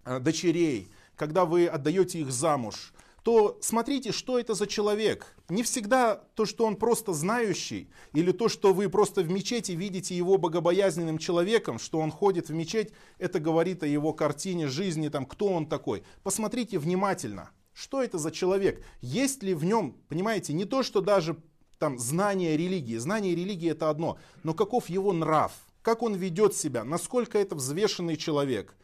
э, 0.06 0.20
дочерей, 0.20 0.92
когда 1.16 1.46
вы 1.46 1.68
отдаете 1.68 2.20
их 2.20 2.32
замуж, 2.32 2.94
то 3.24 3.58
смотрите, 3.62 4.12
что 4.12 4.40
это 4.40 4.54
за 4.54 4.68
человек. 4.68 5.36
Не 5.50 5.64
всегда 5.64 6.16
то, 6.16 6.46
что 6.46 6.66
он 6.66 6.76
просто 6.76 7.14
знающий, 7.14 7.90
или 8.14 8.32
то, 8.32 8.48
что 8.48 8.74
вы 8.74 8.90
просто 8.90 9.22
в 9.22 9.30
мечети 9.30 9.74
видите 9.74 10.16
его 10.16 10.38
богобоязненным 10.38 11.18
человеком, 11.18 11.80
что 11.80 12.00
он 12.00 12.12
ходит 12.12 12.50
в 12.50 12.54
мечеть, 12.54 12.92
это 13.18 13.40
говорит 13.40 13.84
о 13.84 13.88
его 13.88 14.14
картине 14.14 14.68
жизни, 14.68 15.10
там, 15.10 15.26
кто 15.26 15.48
он 15.48 15.68
такой. 15.68 16.04
Посмотрите 16.24 16.80
внимательно, 16.80 17.52
что 17.74 18.02
это 18.02 18.18
за 18.18 18.32
человек, 18.32 18.84
есть 19.02 19.44
ли 19.44 19.54
в 19.54 19.64
нем, 19.64 19.98
понимаете, 20.08 20.54
не 20.54 20.66
то, 20.66 20.84
что 20.84 21.02
даже 21.02 21.38
там 21.80 22.00
знание 22.00 22.58
религии. 22.58 22.98
Знание 22.98 23.36
религии 23.36 23.70
это 23.70 23.90
одно, 23.90 24.18
но 24.44 24.54
каков 24.54 24.90
его 24.90 25.14
нрав, 25.14 25.52
как 25.82 26.02
он 26.02 26.16
ведет 26.16 26.56
себя, 26.56 26.84
насколько 26.84 27.38
это 27.38 27.56
взвешенный 27.56 28.18
человек, 28.18 28.76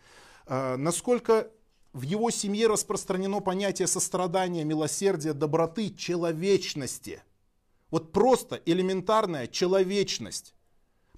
э, 0.45 0.75
насколько 0.77 1.49
в 1.93 2.01
его 2.01 2.31
семье 2.31 2.67
распространено 2.67 3.39
понятие 3.39 3.87
сострадания, 3.87 4.63
милосердия, 4.63 5.33
доброты, 5.33 5.91
человечности. 5.91 7.21
Вот 7.91 8.11
просто 8.11 8.59
элементарная 8.65 9.47
человечность. 9.47 10.55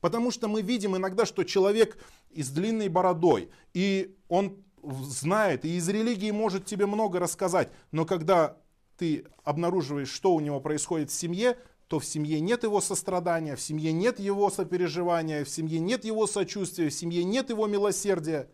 Потому 0.02 0.32
что 0.32 0.50
мы 0.50 0.62
видим 0.62 0.96
иногда, 0.98 1.26
что 1.26 1.46
человек 1.46 1.98
и 2.30 2.44
с 2.44 2.50
длинной 2.50 2.90
бородой, 2.90 3.50
и 3.74 4.18
он 4.28 4.64
знает, 4.84 5.64
и 5.64 5.78
из 5.78 5.88
религии 5.88 6.32
может 6.32 6.66
тебе 6.66 6.86
много 6.86 7.20
рассказать, 7.20 7.72
но 7.92 8.06
когда 8.06 8.58
ты 8.98 9.26
обнаруживаешь, 9.44 10.12
что 10.12 10.36
у 10.36 10.42
него 10.42 10.60
происходит 10.60 11.10
в 11.10 11.14
семье, 11.14 11.58
то 11.88 12.00
в 12.00 12.06
семье 12.06 12.40
нет 12.40 12.64
его 12.64 12.82
сострадания, 12.82 13.56
в 13.56 13.62
семье 13.62 13.92
нет 13.94 14.20
его 14.20 14.50
сопереживания, 14.50 15.46
в 15.46 15.50
семье 15.50 15.80
нет 15.80 16.04
его 16.04 16.28
сочувствия, 16.28 16.90
в 16.90 16.94
семье 16.94 17.24
нет 17.24 17.50
его 17.50 17.68
милосердия. 17.68 18.50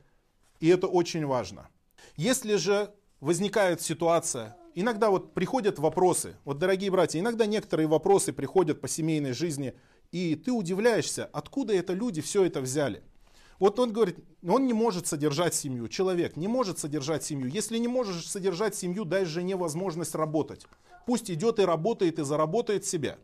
И 0.60 0.68
это 0.68 0.88
очень 0.88 1.26
важно. 1.26 1.70
Если 2.22 2.56
же 2.58 2.94
возникает 3.20 3.82
ситуация, 3.82 4.56
иногда 4.76 5.10
вот 5.10 5.34
приходят 5.34 5.80
вопросы, 5.80 6.36
вот 6.46 6.60
дорогие 6.60 6.92
братья, 6.92 7.20
иногда 7.20 7.48
некоторые 7.48 7.88
вопросы 7.88 8.32
приходят 8.32 8.80
по 8.80 8.88
семейной 8.88 9.34
жизни, 9.34 9.74
и 10.12 10.36
ты 10.36 10.52
удивляешься, 10.52 11.26
откуда 11.34 11.74
это 11.74 11.94
люди 11.94 12.22
все 12.22 12.44
это 12.44 12.62
взяли. 12.62 13.02
Вот 13.58 13.80
он 13.80 13.92
говорит, 13.92 14.20
он 14.48 14.68
не 14.68 14.74
может 14.74 15.08
содержать 15.08 15.56
семью. 15.56 15.88
Человек 15.88 16.38
не 16.38 16.48
может 16.48 16.78
содержать 16.78 17.24
семью. 17.24 17.48
Если 17.48 17.80
не 17.80 17.88
можешь 17.88 18.30
содержать 18.30 18.76
семью, 18.76 19.04
дай 19.04 19.26
жене 19.26 19.56
возможность 19.56 20.14
работать. 20.14 20.68
Пусть 21.08 21.32
идет 21.32 21.58
и 21.58 21.64
работает, 21.66 22.20
и 22.20 22.24
заработает 22.24 22.86
себя. 22.86 23.18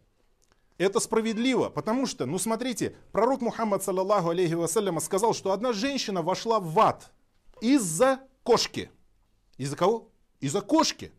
Это 0.79 0.99
справедливо, 0.99 1.69
потому 1.69 2.07
что, 2.07 2.25
ну 2.25 2.39
смотрите, 2.39 2.95
пророк 3.11 3.41
Мухаммад, 3.41 3.83
саллаллаху 3.83 4.29
алейхи 4.29 4.55
вассаляма, 4.55 5.01
сказал, 5.01 5.35
что 5.35 5.51
одна 5.51 5.71
женщина 5.71 6.23
вошла 6.23 6.59
в 6.59 6.79
ад 6.79 7.11
из-за 7.61 8.21
кошки. 8.47 8.89
Из-за 9.57 9.75
кого? 9.75 10.09
Из-за 10.39 10.61
кошки. 10.61 11.11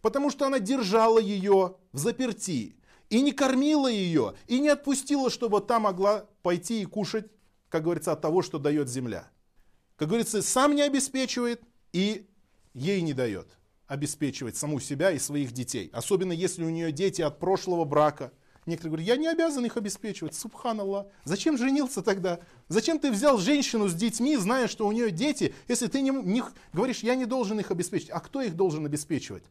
Потому 0.00 0.30
что 0.30 0.46
она 0.46 0.58
держала 0.58 1.18
ее 1.18 1.76
в 1.92 1.98
заперти 1.98 2.76
и 3.10 3.20
не 3.20 3.32
кормила 3.32 3.88
ее, 3.88 4.34
и 4.46 4.60
не 4.60 4.70
отпустила, 4.70 5.30
чтобы 5.30 5.60
та 5.60 5.78
могла 5.78 6.26
пойти 6.42 6.82
и 6.82 6.86
кушать 6.86 7.26
как 7.70 7.84
говорится, 7.84 8.12
от 8.12 8.20
того, 8.20 8.42
что 8.42 8.58
дает 8.58 8.88
земля. 8.88 9.30
Как 9.96 10.08
говорится, 10.08 10.42
сам 10.42 10.74
не 10.74 10.82
обеспечивает 10.82 11.62
и 11.92 12.28
ей 12.74 13.00
не 13.00 13.14
дает 13.14 13.56
обеспечивать 13.86 14.56
саму 14.56 14.80
себя 14.80 15.10
и 15.12 15.18
своих 15.18 15.52
детей. 15.52 15.88
Особенно 15.92 16.32
если 16.32 16.64
у 16.64 16.70
нее 16.70 16.92
дети 16.92 17.22
от 17.22 17.38
прошлого 17.38 17.84
брака. 17.84 18.32
Некоторые 18.70 18.92
говорят, 18.92 19.08
я 19.08 19.16
не 19.16 19.26
обязан 19.26 19.66
их 19.66 19.76
обеспечивать. 19.76 20.34
Субханаллах. 20.36 21.08
Зачем 21.24 21.58
женился 21.58 22.02
тогда? 22.02 22.38
Зачем 22.68 23.00
ты 23.00 23.10
взял 23.10 23.36
женщину 23.36 23.88
с 23.88 23.94
детьми, 23.94 24.36
зная, 24.36 24.68
что 24.68 24.86
у 24.86 24.92
нее 24.92 25.10
дети, 25.10 25.52
если 25.66 25.88
ты 25.88 26.00
не, 26.00 26.10
не 26.10 26.44
говоришь, 26.72 27.00
я 27.00 27.16
не 27.16 27.26
должен 27.26 27.58
их 27.58 27.72
обеспечить. 27.72 28.10
А 28.10 28.20
кто 28.20 28.40
их 28.40 28.54
должен 28.54 28.86
обеспечивать? 28.86 29.42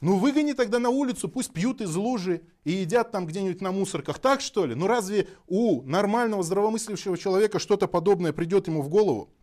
Ну 0.00 0.18
выгони 0.18 0.52
тогда 0.52 0.78
на 0.78 0.90
улицу, 0.90 1.28
пусть 1.28 1.52
пьют 1.52 1.80
из 1.80 1.96
лужи 1.96 2.42
и 2.62 2.70
едят 2.70 3.10
там 3.10 3.26
где-нибудь 3.26 3.60
на 3.62 3.72
мусорках. 3.72 4.20
Так 4.20 4.40
что 4.40 4.64
ли? 4.64 4.76
Ну 4.76 4.86
разве 4.86 5.26
у 5.48 5.82
нормального 5.82 6.44
здравомыслящего 6.44 7.18
человека 7.18 7.58
что-то 7.58 7.88
подобное 7.88 8.32
придет 8.32 8.68
ему 8.68 8.80
в 8.80 8.88
голову? 8.88 9.34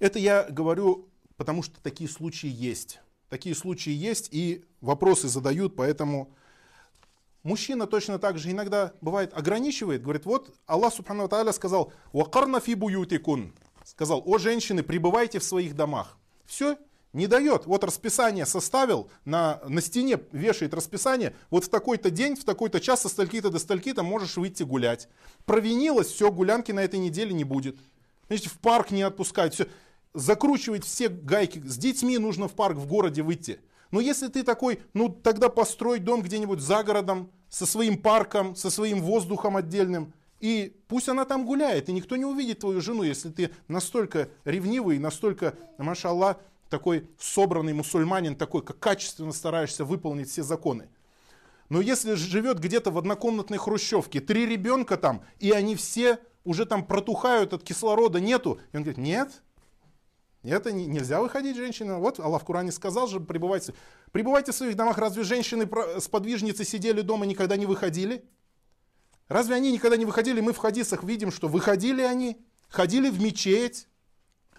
Это 0.00 0.18
я 0.18 0.48
говорю, 0.50 1.10
потому 1.36 1.62
что 1.62 1.80
такие 1.80 2.10
случаи 2.10 2.50
есть. 2.50 2.98
Такие 3.28 3.54
случаи 3.54 3.92
есть 3.92 4.30
и 4.32 4.64
вопросы 4.80 5.28
задают, 5.28 5.76
поэтому 5.76 6.34
мужчина 7.48 7.86
точно 7.86 8.18
так 8.18 8.38
же 8.38 8.50
иногда 8.50 8.92
бывает 9.00 9.32
ограничивает, 9.34 10.02
говорит, 10.02 10.26
вот 10.26 10.54
Аллах 10.66 10.94
Субхану 10.94 11.26
Тааля 11.28 11.52
сказал, 11.52 11.92
«Вакарна 12.12 12.60
фи 12.60 12.74
буютикун», 12.74 13.54
сказал, 13.84 14.22
о 14.24 14.38
женщины, 14.38 14.82
пребывайте 14.82 15.38
в 15.38 15.44
своих 15.44 15.74
домах. 15.74 16.18
Все, 16.44 16.76
не 17.12 17.26
дает. 17.26 17.66
Вот 17.66 17.84
расписание 17.84 18.44
составил, 18.46 19.10
на, 19.24 19.60
на 19.66 19.80
стене 19.80 20.20
вешает 20.32 20.74
расписание, 20.74 21.34
вот 21.50 21.64
в 21.64 21.68
такой-то 21.70 22.10
день, 22.10 22.36
в 22.36 22.44
такой-то 22.44 22.80
час, 22.80 23.02
со 23.02 23.08
стальки-то 23.08 23.50
до 23.50 23.58
стальки-то 23.58 24.02
можешь 24.02 24.36
выйти 24.36 24.62
гулять. 24.62 25.08
Провинилась, 25.46 26.08
все, 26.08 26.30
гулянки 26.30 26.70
на 26.72 26.80
этой 26.80 27.00
неделе 27.00 27.32
не 27.32 27.44
будет. 27.44 27.78
Значит, 28.28 28.52
в 28.52 28.58
парк 28.58 28.90
не 28.90 29.02
отпускать, 29.02 29.54
все. 29.54 29.66
Закручивать 30.14 30.84
все 30.84 31.08
гайки. 31.08 31.60
С 31.60 31.76
детьми 31.76 32.18
нужно 32.18 32.48
в 32.48 32.52
парк 32.52 32.76
в 32.76 32.86
городе 32.86 33.22
выйти. 33.22 33.60
Но 33.90 34.00
если 34.00 34.28
ты 34.28 34.42
такой, 34.42 34.80
ну 34.92 35.08
тогда 35.08 35.48
построй 35.48 35.98
дом 35.98 36.22
где-нибудь 36.22 36.60
за 36.60 36.82
городом, 36.82 37.30
со 37.48 37.66
своим 37.66 37.98
парком, 37.98 38.54
со 38.54 38.70
своим 38.70 39.02
воздухом 39.02 39.56
отдельным. 39.56 40.12
И 40.40 40.76
пусть 40.86 41.08
она 41.08 41.24
там 41.24 41.44
гуляет, 41.44 41.88
и 41.88 41.92
никто 41.92 42.16
не 42.16 42.24
увидит 42.24 42.60
твою 42.60 42.80
жену, 42.80 43.02
если 43.02 43.30
ты 43.30 43.50
настолько 43.66 44.28
ревнивый, 44.44 44.98
настолько, 44.98 45.54
машаллах, 45.78 46.36
такой 46.70 47.08
собранный 47.18 47.72
мусульманин, 47.72 48.36
такой, 48.36 48.62
как 48.62 48.78
качественно 48.78 49.32
стараешься 49.32 49.84
выполнить 49.84 50.28
все 50.30 50.42
законы. 50.42 50.88
Но 51.68 51.80
если 51.80 52.14
живет 52.14 52.60
где-то 52.60 52.90
в 52.90 52.98
однокомнатной 52.98 53.58
хрущевке, 53.58 54.20
три 54.20 54.46
ребенка 54.46 54.96
там, 54.96 55.22
и 55.38 55.50
они 55.50 55.76
все 55.76 56.18
уже 56.44 56.64
там 56.64 56.84
протухают, 56.84 57.52
от 57.52 57.62
кислорода 57.62 58.20
нету, 58.20 58.60
и 58.72 58.76
он 58.76 58.82
говорит, 58.84 58.98
нет, 58.98 59.42
Это 60.42 60.72
не, 60.72 60.86
нельзя 60.86 61.20
выходить 61.20 61.56
женщина. 61.56 61.98
Вот 61.98 62.20
Аллах 62.20 62.42
в 62.42 62.44
Коране 62.44 62.72
сказал 62.72 63.08
же, 63.08 63.20
пребывайте, 63.20 63.74
пребывайте 64.12 64.52
в 64.52 64.54
своих 64.54 64.76
домах. 64.76 64.98
Разве 64.98 65.24
женщины 65.24 65.68
с 65.98 66.08
подвижницы 66.08 66.64
сидели 66.64 67.00
дома, 67.00 67.26
никогда 67.26 67.56
не 67.56 67.66
выходили? 67.66 68.24
Разве 69.28 69.56
они 69.56 69.72
никогда 69.72 69.96
не 69.96 70.04
выходили? 70.04 70.40
Мы 70.40 70.52
в 70.52 70.58
хадисах 70.58 71.02
видим, 71.02 71.30
что 71.30 71.48
выходили 71.48 72.02
они, 72.02 72.40
ходили 72.68 73.10
в 73.10 73.20
мечеть, 73.20 73.88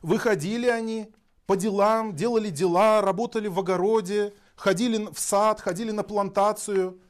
выходили 0.01 0.67
они 0.67 1.11
по 1.47 1.55
делам, 1.55 2.15
делали 2.15 2.49
дела, 2.49 3.01
работали 3.01 3.47
в 3.47 3.57
огороде, 3.57 4.33
ходили 4.55 5.07
в 5.11 5.19
сад, 5.19 5.61
ходили 5.61 5.91
на 5.91 6.03
плантацию, 6.03 7.01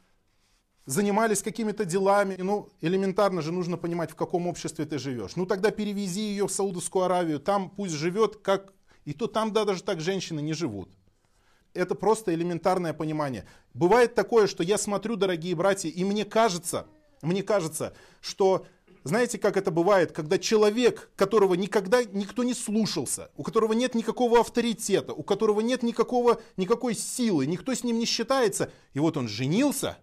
занимались 0.89 1.43
какими-то 1.43 1.85
делами. 1.85 2.35
Ну, 2.39 2.69
элементарно 2.81 3.41
же 3.41 3.51
нужно 3.51 3.77
понимать, 3.77 4.11
в 4.11 4.15
каком 4.15 4.47
обществе 4.47 4.85
ты 4.85 4.97
живешь. 4.97 5.35
Ну, 5.35 5.45
тогда 5.45 5.69
перевези 5.69 6.21
ее 6.21 6.47
в 6.47 6.51
Саудовскую 6.51 7.05
Аравию, 7.05 7.39
там 7.39 7.69
пусть 7.69 7.93
живет, 7.93 8.37
как... 8.37 8.73
И 9.05 9.13
то 9.13 9.27
там 9.27 9.53
да, 9.53 9.65
даже 9.65 9.83
так 9.83 10.01
женщины 10.01 10.39
не 10.39 10.53
живут. 10.53 10.89
Это 11.73 11.93
просто 11.93 12.33
элементарное 12.33 12.93
понимание. 12.93 13.45
Бывает 13.73 14.15
такое, 14.15 14.47
что 14.47 14.63
я 14.63 14.77
смотрю, 14.77 15.15
дорогие 15.15 15.55
братья, 15.55 15.89
и 15.89 16.03
мне 16.03 16.25
кажется, 16.25 16.87
мне 17.21 17.43
кажется, 17.43 17.93
что 18.19 18.65
знаете, 19.03 19.37
как 19.37 19.57
это 19.57 19.71
бывает, 19.71 20.11
когда 20.11 20.37
человек, 20.39 21.11
которого 21.15 21.53
никогда 21.53 22.03
никто 22.03 22.43
не 22.43 22.53
слушался, 22.53 23.29
у 23.37 23.43
которого 23.43 23.73
нет 23.73 23.95
никакого 23.95 24.39
авторитета, 24.39 25.13
у 25.13 25.23
которого 25.23 25.61
нет 25.61 25.83
никакого, 25.83 26.41
никакой 26.57 26.95
силы, 26.95 27.45
никто 27.45 27.73
с 27.73 27.83
ним 27.83 27.99
не 27.99 28.05
считается, 28.05 28.71
и 28.93 28.99
вот 28.99 29.17
он 29.17 29.27
женился, 29.27 29.97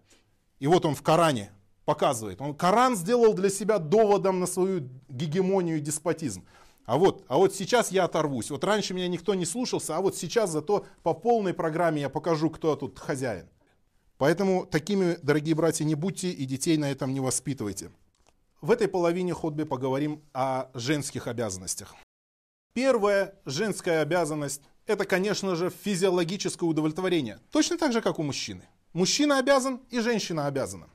и 0.59 0.67
вот 0.67 0.85
он 0.85 0.95
в 0.95 1.03
Коране 1.03 1.51
показывает. 1.85 2.41
Он 2.41 2.55
Коран 2.55 2.97
сделал 2.97 3.35
для 3.35 3.51
себя 3.51 3.79
доводом 3.79 4.41
на 4.41 4.47
свою 4.47 4.89
гегемонию 5.09 5.79
и 5.79 5.81
деспотизм. 5.81 6.45
А 6.85 6.99
вот, 6.99 7.25
а 7.29 7.37
вот 7.37 7.55
сейчас 7.55 7.91
я 7.91 8.05
оторвусь. 8.05 8.51
Вот 8.51 8.63
раньше 8.65 8.95
меня 8.95 9.09
никто 9.09 9.35
не 9.35 9.45
слушался, 9.45 9.97
а 9.97 10.01
вот 10.01 10.17
сейчас 10.17 10.51
зато 10.51 10.87
по 11.03 11.15
полной 11.15 11.53
программе 11.53 12.03
я 12.03 12.09
покажу, 12.09 12.49
кто 12.51 12.77
тут 12.77 12.99
хозяин. 12.99 13.49
Поэтому 14.19 14.67
такими, 14.67 15.19
дорогие 15.23 15.55
братья, 15.55 15.85
не 15.85 15.95
будьте 15.95 16.31
и 16.31 16.45
детей 16.47 16.77
на 16.77 16.91
этом 16.91 17.13
не 17.13 17.21
воспитывайте. 17.21 17.91
В 18.61 18.71
этой 18.71 18.89
половине 18.89 19.35
ходбы 19.35 19.67
поговорим 19.67 20.23
о 20.33 20.71
женских 20.75 21.27
обязанностях. 21.27 21.95
Первая 22.73 23.35
женская 23.45 24.01
обязанность– 24.01 24.63
это, 24.87 25.05
конечно 25.05 25.57
же, 25.57 25.71
физиологическое 25.71 26.69
удовлетворение. 26.69 27.41
Точно 27.51 27.77
так 27.77 27.93
же, 27.93 28.01
как 28.01 28.19
у 28.19 28.23
мужчины. 28.23 28.63
Мужчина 28.97 29.37
обязан 29.37 29.83
и 29.91 30.01
женщина 30.01 30.47
обязана. 30.47 30.89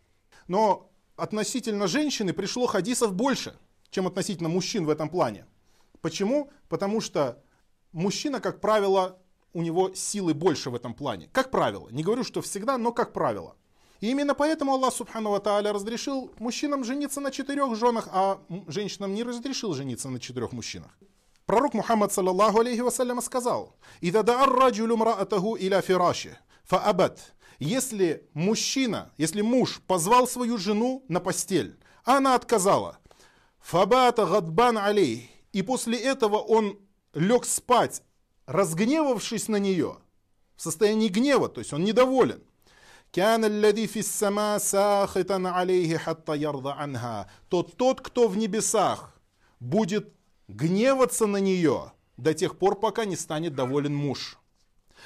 Но 0.47 0.89
относительно 1.17 1.85
женщины 1.85 2.33
пришло 2.33 2.65
хадисов 2.65 3.13
больше, 3.13 3.55
чем 3.91 4.07
относительно 4.07 4.49
мужчин 4.49 4.87
в 4.87 4.89
этом 4.89 5.07
плане. 5.07 5.45
Почему? 6.01 6.49
Потому 6.67 6.99
что 6.99 7.43
мужчина, 7.91 8.39
как 8.39 8.59
правило, 8.59 9.19
у 9.53 9.61
него 9.61 9.93
силы 9.93 10.33
больше 10.33 10.71
в 10.71 10.75
этом 10.75 10.95
плане. 10.95 11.29
Как 11.31 11.51
правило. 11.51 11.89
Не 11.91 12.01
говорю, 12.01 12.23
что 12.23 12.41
всегда, 12.41 12.79
но 12.79 12.91
как 12.91 13.13
правило. 13.13 13.55
И 13.99 14.09
именно 14.09 14.33
поэтому 14.33 14.73
Аллах 14.73 14.95
Субхану 14.95 15.39
Тааля 15.39 15.71
разрешил 15.71 16.31
мужчинам 16.39 16.83
жениться 16.83 17.21
на 17.21 17.29
четырех 17.29 17.75
женах, 17.75 18.07
а 18.11 18.41
женщинам 18.65 19.13
не 19.13 19.21
разрешил 19.21 19.75
жениться 19.75 20.09
на 20.09 20.19
четырех 20.19 20.53
мужчинах. 20.53 20.89
Пророк 21.45 21.75
Мухаммад 21.75 22.11
саллаллаху 22.11 22.61
алейхи 22.61 22.79
вассалям 22.79 23.21
сказал, 23.21 23.75
«Ида 23.99 24.23
да'ар 24.23 24.49
раджулю 24.49 24.97
мраатаху 24.97 25.55
иля 25.55 25.81
фираши, 25.81 26.39
фаабат». 26.63 27.35
Если 27.61 28.27
мужчина, 28.33 29.11
если 29.17 29.41
муж 29.41 29.81
позвал 29.85 30.27
свою 30.27 30.57
жену 30.57 31.05
на 31.07 31.19
постель, 31.19 31.77
а 32.03 32.17
она 32.17 32.33
отказала, 32.33 32.97
фабата 33.59 34.25
гадбан 34.25 34.79
алей, 34.79 35.29
и 35.53 35.61
после 35.61 35.99
этого 35.99 36.37
он 36.37 36.79
лег 37.13 37.45
спать, 37.45 38.01
разгневавшись 38.47 39.47
на 39.47 39.57
нее, 39.57 39.99
в 40.55 40.61
состоянии 40.63 41.07
гнева, 41.07 41.49
то 41.49 41.61
есть 41.61 41.71
он 41.71 41.83
недоволен, 41.83 42.41
то 47.47 47.61
тот, 47.61 48.01
кто 48.01 48.27
в 48.27 48.37
небесах, 48.37 49.21
будет 49.59 50.11
гневаться 50.47 51.27
на 51.27 51.37
нее 51.37 51.91
до 52.17 52.33
тех 52.33 52.57
пор, 52.57 52.79
пока 52.79 53.05
не 53.05 53.15
станет 53.15 53.53
доволен 53.53 53.93
муж. 53.93 54.40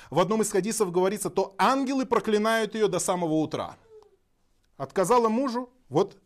В 0.10 0.20
одном 0.20 0.42
из 0.42 0.52
хадисов 0.52 0.92
говорится, 0.92 1.30
то 1.30 1.56
ангелы 1.58 2.06
проклинают 2.06 2.76
ее 2.76 2.88
до 2.88 3.00
самого 3.00 3.34
утра. 3.34 3.78
Отказала 4.78 5.30
мужу, 5.30 5.70
вот 5.90 6.18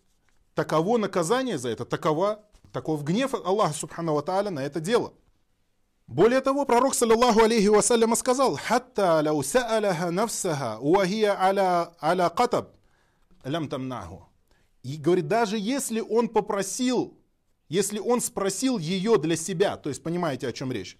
таково 0.54 0.98
наказание 0.98 1.58
за 1.58 1.70
это, 1.70 1.86
такова, 1.86 2.44
таков 2.74 3.04
гнев 3.04 3.34
Аллаха 3.34 3.74
Субхану 3.74 4.22
Тааля 4.22 4.50
на 4.50 4.60
это 4.62 4.80
дело. 4.80 5.14
Более 6.08 6.42
того, 6.42 6.66
пророк, 6.66 6.96
саллиллаху 6.96 7.42
алейхи 7.42 7.68
вассаляма, 7.68 8.16
сказал, 8.16 8.58
«Хатта 8.58 9.22
лау 9.24 9.42
са'аляха 9.42 10.10
нафсаха, 10.10 10.80
уахия 10.80 11.40
аля, 11.40 11.94
аля 12.02 12.30
катаб, 12.30 12.72
лям 13.44 13.70
тамнаху». 13.70 14.28
И 14.82 14.98
говорит, 14.98 15.28
даже 15.28 15.60
если 15.60 16.00
он 16.00 16.28
попросил, 16.30 17.16
если 17.68 18.00
он 18.00 18.22
спросил 18.22 18.80
ее 18.80 19.18
для 19.18 19.36
себя, 19.36 19.78
то 19.78 19.90
есть 19.90 20.02
понимаете, 20.02 20.48
о 20.48 20.52
чем 20.52 20.72
речь, 20.72 20.98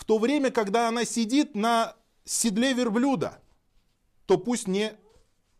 в 0.00 0.04
то 0.04 0.18
время, 0.18 0.50
когда 0.50 0.88
она 0.88 1.04
сидит 1.04 1.54
на 1.54 1.94
седле 2.24 2.72
верблюда, 2.72 3.38
то 4.24 4.38
пусть 4.38 4.66
не 4.66 4.94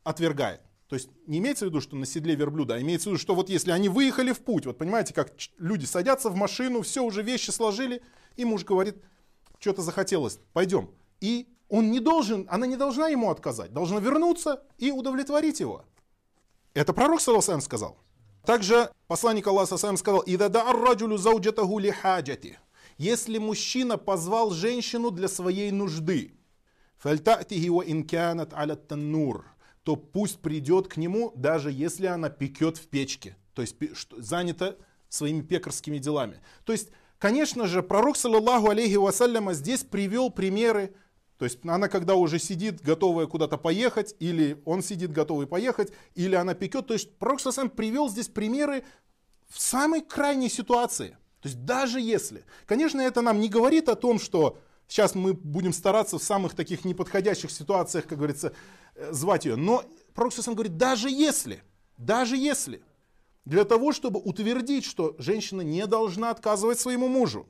отвергает. 0.03 0.63
То 0.89 0.97
есть 0.97 1.11
не 1.27 1.39
имеется 1.39 1.67
в 1.67 1.69
виду, 1.69 1.83
что 1.83 1.95
на 1.95 2.07
седле 2.07 2.35
верблюда, 2.37 2.77
а 2.77 2.81
имеется 2.81 3.11
в 3.11 3.13
виду, 3.13 3.21
что 3.21 3.35
вот 3.35 3.51
если 3.51 3.71
они 3.71 3.91
выехали 3.91 4.33
в 4.33 4.41
путь, 4.41 4.65
вот 4.65 4.79
понимаете, 4.79 5.13
как 5.13 5.35
люди 5.59 5.85
садятся 5.85 6.31
в 6.31 6.37
машину, 6.37 6.81
все 6.81 7.03
уже 7.03 7.23
вещи 7.23 7.51
сложили, 7.51 8.03
и 8.37 8.47
муж 8.47 8.65
говорит, 8.65 8.97
что-то 9.59 9.83
захотелось, 9.83 10.39
пойдем. 10.55 10.91
И 11.21 11.47
он 11.69 11.91
не 11.91 12.01
должен, 12.01 12.47
она 12.49 12.67
не 12.67 12.77
должна 12.77 13.09
ему 13.09 13.31
отказать, 13.31 13.75
должна 13.75 14.01
вернуться 14.01 14.63
и 14.79 14.91
удовлетворить 14.91 15.61
его. 15.61 15.85
Это 16.73 16.95
пророк 16.95 17.21
Саласам 17.21 17.61
сказал. 17.61 17.99
Также 18.47 18.91
посланник 19.07 19.47
Аллаха 19.47 19.77
сказал, 19.77 20.23
если 23.01 23.39
мужчина 23.39 23.97
позвал 23.97 24.51
женщину 24.51 25.11
для 25.11 25.27
своей 25.27 25.71
нужды, 25.71 26.35
то 29.83 29.97
пусть 29.97 30.39
придет 30.41 30.89
к 30.89 30.99
нему, 30.99 31.33
даже 31.35 31.73
если 31.73 32.05
она 32.05 32.29
пекет 32.29 32.77
в 32.77 32.89
печке, 32.89 33.39
то 33.55 33.63
есть 33.63 33.77
занята 34.19 34.77
своими 35.09 35.41
пекарскими 35.41 35.97
делами. 35.97 36.43
То 36.67 36.73
есть, 36.73 36.91
конечно 37.19 37.67
же, 37.67 37.83
пророк, 37.83 38.19
саллаллаху 38.19 38.69
алейхи 38.69 38.97
вассаляма, 38.97 39.55
здесь 39.55 39.83
привел 39.83 40.29
примеры, 40.29 40.95
то 41.39 41.47
есть 41.47 41.61
она 41.65 41.89
когда 41.89 42.17
уже 42.17 42.39
сидит, 42.39 42.83
готовая 42.83 43.27
куда-то 43.27 43.57
поехать, 43.57 44.15
или 44.19 44.61
он 44.67 44.83
сидит, 44.83 45.11
готовый 45.11 45.47
поехать, 45.47 45.91
или 46.15 46.35
она 46.35 46.53
пекет. 46.53 46.89
То 46.89 46.93
есть 46.93 47.17
пророк 47.17 47.41
сам 47.41 47.71
привел 47.71 48.11
здесь 48.11 48.29
примеры 48.29 48.85
в 49.49 49.59
самой 49.59 50.03
крайней 50.03 50.51
ситуации. 50.51 51.17
То 51.41 51.49
есть 51.49 51.65
даже 51.65 52.01
если. 52.01 52.45
Конечно, 52.67 53.01
это 53.01 53.23
нам 53.23 53.41
не 53.41 53.49
говорит 53.49 53.89
о 53.89 53.95
том, 53.95 54.19
что 54.19 54.59
сейчас 54.89 55.15
мы 55.15 55.33
будем 55.35 55.73
стараться 55.73 56.19
в 56.19 56.23
самых 56.23 56.55
таких 56.55 56.85
неподходящих 56.85 57.51
ситуациях, 57.51 58.07
как 58.07 58.19
говорится, 58.19 58.53
Э, 59.01 59.13
звать 59.13 59.45
ее. 59.45 59.57
Но 59.57 59.85
пророк 60.15 60.33
сам 60.33 60.55
говорит, 60.55 60.77
даже 60.77 61.11
если, 61.11 61.63
даже 61.97 62.37
если, 62.37 62.83
для 63.45 63.65
того, 63.65 63.93
чтобы 63.93 64.21
утвердить, 64.21 64.85
что 64.85 65.15
женщина 65.19 65.63
не 65.63 65.87
должна 65.87 66.31
отказывать 66.31 66.79
своему 66.79 67.09
мужу, 67.09 67.49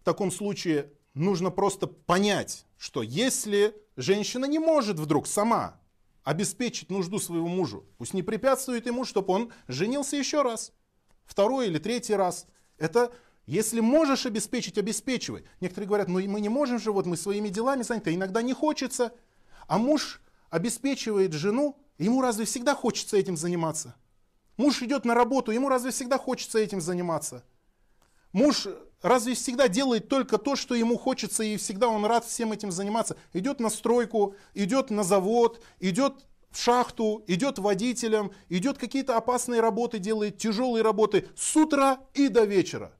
в 0.00 0.04
таком 0.04 0.30
случае 0.30 0.92
нужно 1.14 1.50
просто 1.50 1.86
понять, 1.86 2.66
что 2.76 3.02
если 3.02 3.74
женщина 3.96 4.44
не 4.44 4.58
может 4.58 4.98
вдруг 4.98 5.26
сама 5.26 5.80
обеспечить 6.22 6.90
нужду 6.90 7.18
своему 7.18 7.48
мужу, 7.48 7.84
пусть 7.98 8.14
не 8.14 8.22
препятствует 8.22 8.86
ему, 8.86 9.04
чтобы 9.04 9.32
он 9.34 9.52
женился 9.66 10.16
еще 10.16 10.42
раз, 10.42 10.72
второй 11.24 11.66
или 11.66 11.78
третий 11.78 12.14
раз. 12.14 12.46
Это 12.78 13.12
если 13.46 13.80
можешь 13.80 14.24
обеспечить, 14.24 14.78
обеспечивай. 14.78 15.44
Некоторые 15.60 15.88
говорят, 15.88 16.08
ну 16.08 16.14
мы 16.28 16.40
не 16.40 16.48
можем 16.48 16.78
же, 16.78 16.92
вот 16.92 17.04
мы 17.04 17.16
своими 17.16 17.50
делами 17.50 17.82
заняты, 17.82 18.14
иногда 18.14 18.40
не 18.40 18.54
хочется. 18.54 19.12
А 19.66 19.78
муж 19.78 20.22
обеспечивает 20.50 21.32
жену, 21.32 21.76
ему 21.98 22.22
разве 22.22 22.46
всегда 22.46 22.74
хочется 22.74 23.16
этим 23.16 23.36
заниматься? 23.36 23.94
Муж 24.56 24.82
идет 24.82 25.04
на 25.04 25.14
работу, 25.14 25.50
ему 25.50 25.68
разве 25.68 25.90
всегда 25.90 26.16
хочется 26.16 26.58
этим 26.58 26.80
заниматься? 26.80 27.44
Муж 28.32 28.66
разве 29.02 29.34
всегда 29.34 29.68
делает 29.68 30.08
только 30.08 30.38
то, 30.38 30.56
что 30.56 30.74
ему 30.74 30.96
хочется, 30.96 31.42
и 31.44 31.56
всегда 31.56 31.88
он 31.88 32.04
рад 32.06 32.24
всем 32.24 32.52
этим 32.52 32.72
заниматься? 32.72 33.16
Идет 33.32 33.60
на 33.60 33.68
стройку, 33.68 34.36
идет 34.54 34.90
на 34.90 35.04
завод, 35.04 35.62
идет 35.80 36.24
в 36.54 36.58
шахту, 36.58 37.24
идет 37.26 37.58
водителем, 37.58 38.30
идет 38.48 38.78
какие-то 38.78 39.16
опасные 39.16 39.60
работы, 39.60 39.98
делает 39.98 40.38
тяжелые 40.38 40.82
работы 40.82 41.26
с 41.34 41.56
утра 41.56 41.98
и 42.14 42.28
до 42.28 42.44
вечера. 42.44 42.92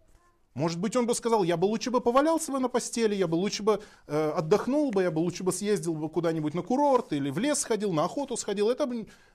Может 0.54 0.80
быть, 0.80 0.96
он 0.96 1.06
бы 1.06 1.14
сказал, 1.14 1.44
я 1.44 1.56
бы 1.56 1.66
лучше 1.66 1.90
бы 1.90 2.00
повалялся 2.00 2.52
бы 2.52 2.58
на 2.58 2.68
постели, 2.68 3.14
я 3.14 3.26
бы 3.26 3.36
лучше 3.36 3.62
бы 3.62 3.80
э, 4.06 4.32
отдохнул 4.36 4.90
бы, 4.90 5.02
я 5.02 5.10
бы 5.10 5.20
лучше 5.20 5.42
бы 5.44 5.52
съездил 5.52 5.94
бы 5.94 6.08
куда-нибудь 6.08 6.54
на 6.54 6.62
курорт 6.62 7.12
или 7.12 7.30
в 7.30 7.38
лес 7.38 7.60
сходил, 7.60 7.92
на 7.92 8.04
охоту 8.04 8.36
сходил, 8.36 8.70
это 8.70 8.88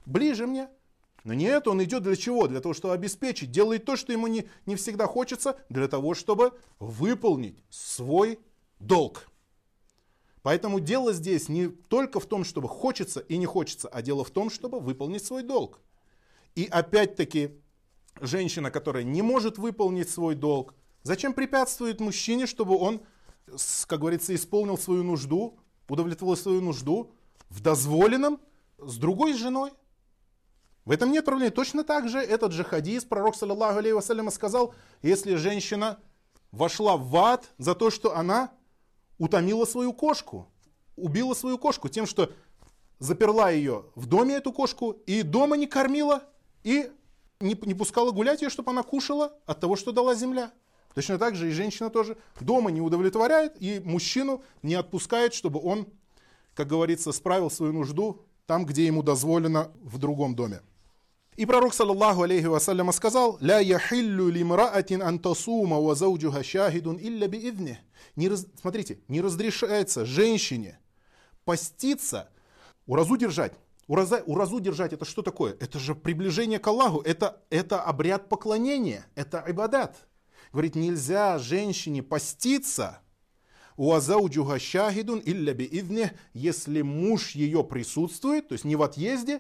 ближе 0.05 0.47
мне. 0.47 0.69
Но 1.23 1.33
нет, 1.33 1.67
он 1.67 1.83
идет 1.83 2.03
для 2.03 2.15
чего? 2.15 2.47
Для 2.47 2.61
того, 2.61 2.73
чтобы 2.73 2.93
обеспечить, 2.93 3.51
делает 3.51 3.85
то, 3.85 3.95
что 3.95 4.13
ему 4.13 4.27
не, 4.27 4.47
не 4.65 4.75
всегда 4.75 5.07
хочется, 5.07 5.57
для 5.69 5.87
того, 5.87 6.13
чтобы 6.13 6.53
выполнить 6.79 7.63
свой 7.69 8.39
долг. 8.79 9.29
Поэтому 10.41 10.79
дело 10.79 11.13
здесь 11.13 11.49
не 11.49 11.67
только 11.67 12.19
в 12.19 12.25
том, 12.25 12.43
чтобы 12.43 12.69
хочется 12.69 13.19
и 13.19 13.37
не 13.37 13.45
хочется, 13.45 13.89
а 13.89 14.01
дело 14.01 14.23
в 14.23 14.31
том, 14.31 14.49
чтобы 14.49 14.79
выполнить 14.79 15.23
свой 15.23 15.43
долг. 15.43 15.79
И 16.55 16.65
опять-таки, 16.65 17.51
женщина, 18.21 18.71
которая 18.71 19.03
не 19.03 19.21
может 19.21 19.57
выполнить 19.57 20.09
свой 20.09 20.35
долг, 20.35 20.75
зачем 21.03 21.33
препятствует 21.33 21.99
мужчине, 21.99 22.45
чтобы 22.45 22.77
он, 22.77 23.01
как 23.87 23.99
говорится, 23.99 24.33
исполнил 24.33 24.77
свою 24.77 25.03
нужду, 25.03 25.59
удовлетворил 25.89 26.37
свою 26.37 26.61
нужду 26.61 27.11
в 27.49 27.61
дозволенном 27.61 28.39
с 28.77 28.97
другой 28.97 29.33
женой? 29.33 29.71
В 30.85 30.91
этом 30.91 31.11
нет 31.11 31.25
проблем. 31.25 31.51
Точно 31.51 31.83
так 31.83 32.07
же 32.07 32.19
этот 32.19 32.53
же 32.53 32.63
хадис, 32.63 33.03
пророк, 33.03 33.35
саллаллаху 33.35 33.79
алейhi 33.79 33.93
вассаляма, 33.93 34.31
сказал, 34.31 34.73
если 35.01 35.35
женщина 35.35 35.99
вошла 36.51 36.97
в 36.97 37.15
ад 37.15 37.53
за 37.57 37.75
то, 37.75 37.91
что 37.91 38.15
она 38.15 38.51
утомила 39.19 39.65
свою 39.65 39.93
кошку, 39.93 40.47
убила 40.95 41.35
свою 41.35 41.59
кошку 41.59 41.89
тем, 41.89 42.07
что 42.07 42.31
заперла 42.97 43.51
ее 43.51 43.85
в 43.95 44.07
доме, 44.07 44.35
эту 44.35 44.51
кошку, 44.51 44.91
и 45.05 45.21
дома 45.21 45.55
не 45.55 45.67
кормила, 45.67 46.23
и 46.63 46.91
не, 47.39 47.57
не 47.61 47.73
пускала 47.73 48.11
гулять 48.11 48.41
ее, 48.41 48.49
чтобы 48.49 48.71
она 48.71 48.83
кушала 48.83 49.33
от 49.45 49.59
того, 49.59 49.75
что 49.75 49.91
дала 49.91 50.15
земля. 50.15 50.51
Точно 50.95 51.17
так 51.17 51.35
же 51.35 51.49
и 51.49 51.51
женщина 51.51 51.89
тоже 51.89 52.17
дома 52.41 52.71
не 52.71 52.81
удовлетворяет, 52.81 53.61
и 53.61 53.79
мужчину 53.79 54.43
не 54.63 54.75
отпускает, 54.75 55.33
чтобы 55.33 55.61
он, 55.61 55.87
как 56.55 56.67
говорится, 56.67 57.11
справил 57.11 57.51
свою 57.51 57.73
нужду 57.73 58.25
там, 58.47 58.65
где 58.65 58.85
ему 58.85 59.03
дозволено 59.03 59.71
в 59.83 59.99
другом 59.99 60.35
доме. 60.35 60.61
И 61.39 61.45
пророк, 61.45 61.73
саллаллаху 61.73 62.23
алейхи 62.23 62.47
вассаляма, 62.47 62.91
сказал, 62.91 63.37
«Ля 63.39 63.59
яхиллю 63.59 64.27
лимраатин 64.27 65.01
антасума 65.01 65.79
ва 65.79 65.95
зауджуха 65.95 66.43
шахидун 66.43 66.97
илля 66.97 67.29
биидне». 67.29 67.79
Не 68.17 68.27
раз, 68.27 68.45
смотрите, 68.59 68.99
не 69.07 69.21
разрешается 69.21 70.05
женщине 70.05 70.77
поститься, 71.45 72.27
уразу 72.85 73.15
держать. 73.15 73.53
Ураза, 73.87 74.21
уразу 74.25 74.59
держать 74.59 74.91
это 74.91 75.05
что 75.05 75.21
такое? 75.21 75.55
Это 75.61 75.79
же 75.79 75.95
приближение 75.95 76.59
к 76.59 76.67
Аллаху, 76.67 76.99
это, 76.99 77.41
это 77.49 77.83
обряд 77.83 78.27
поклонения, 78.27 79.05
это 79.15 79.41
ибадат. 79.47 79.95
Говорит, 80.51 80.75
нельзя 80.75 81.39
женщине 81.39 82.03
поститься, 82.03 82.99
уазауджуха 83.77 84.59
шахидун 84.59 85.21
илля 85.23 85.53
биидне, 85.53 86.11
если 86.33 86.81
муж 86.81 87.31
ее 87.31 87.63
присутствует, 87.63 88.49
то 88.49 88.53
есть 88.55 88.65
не 88.65 88.75
в 88.75 88.83
отъезде, 88.83 89.39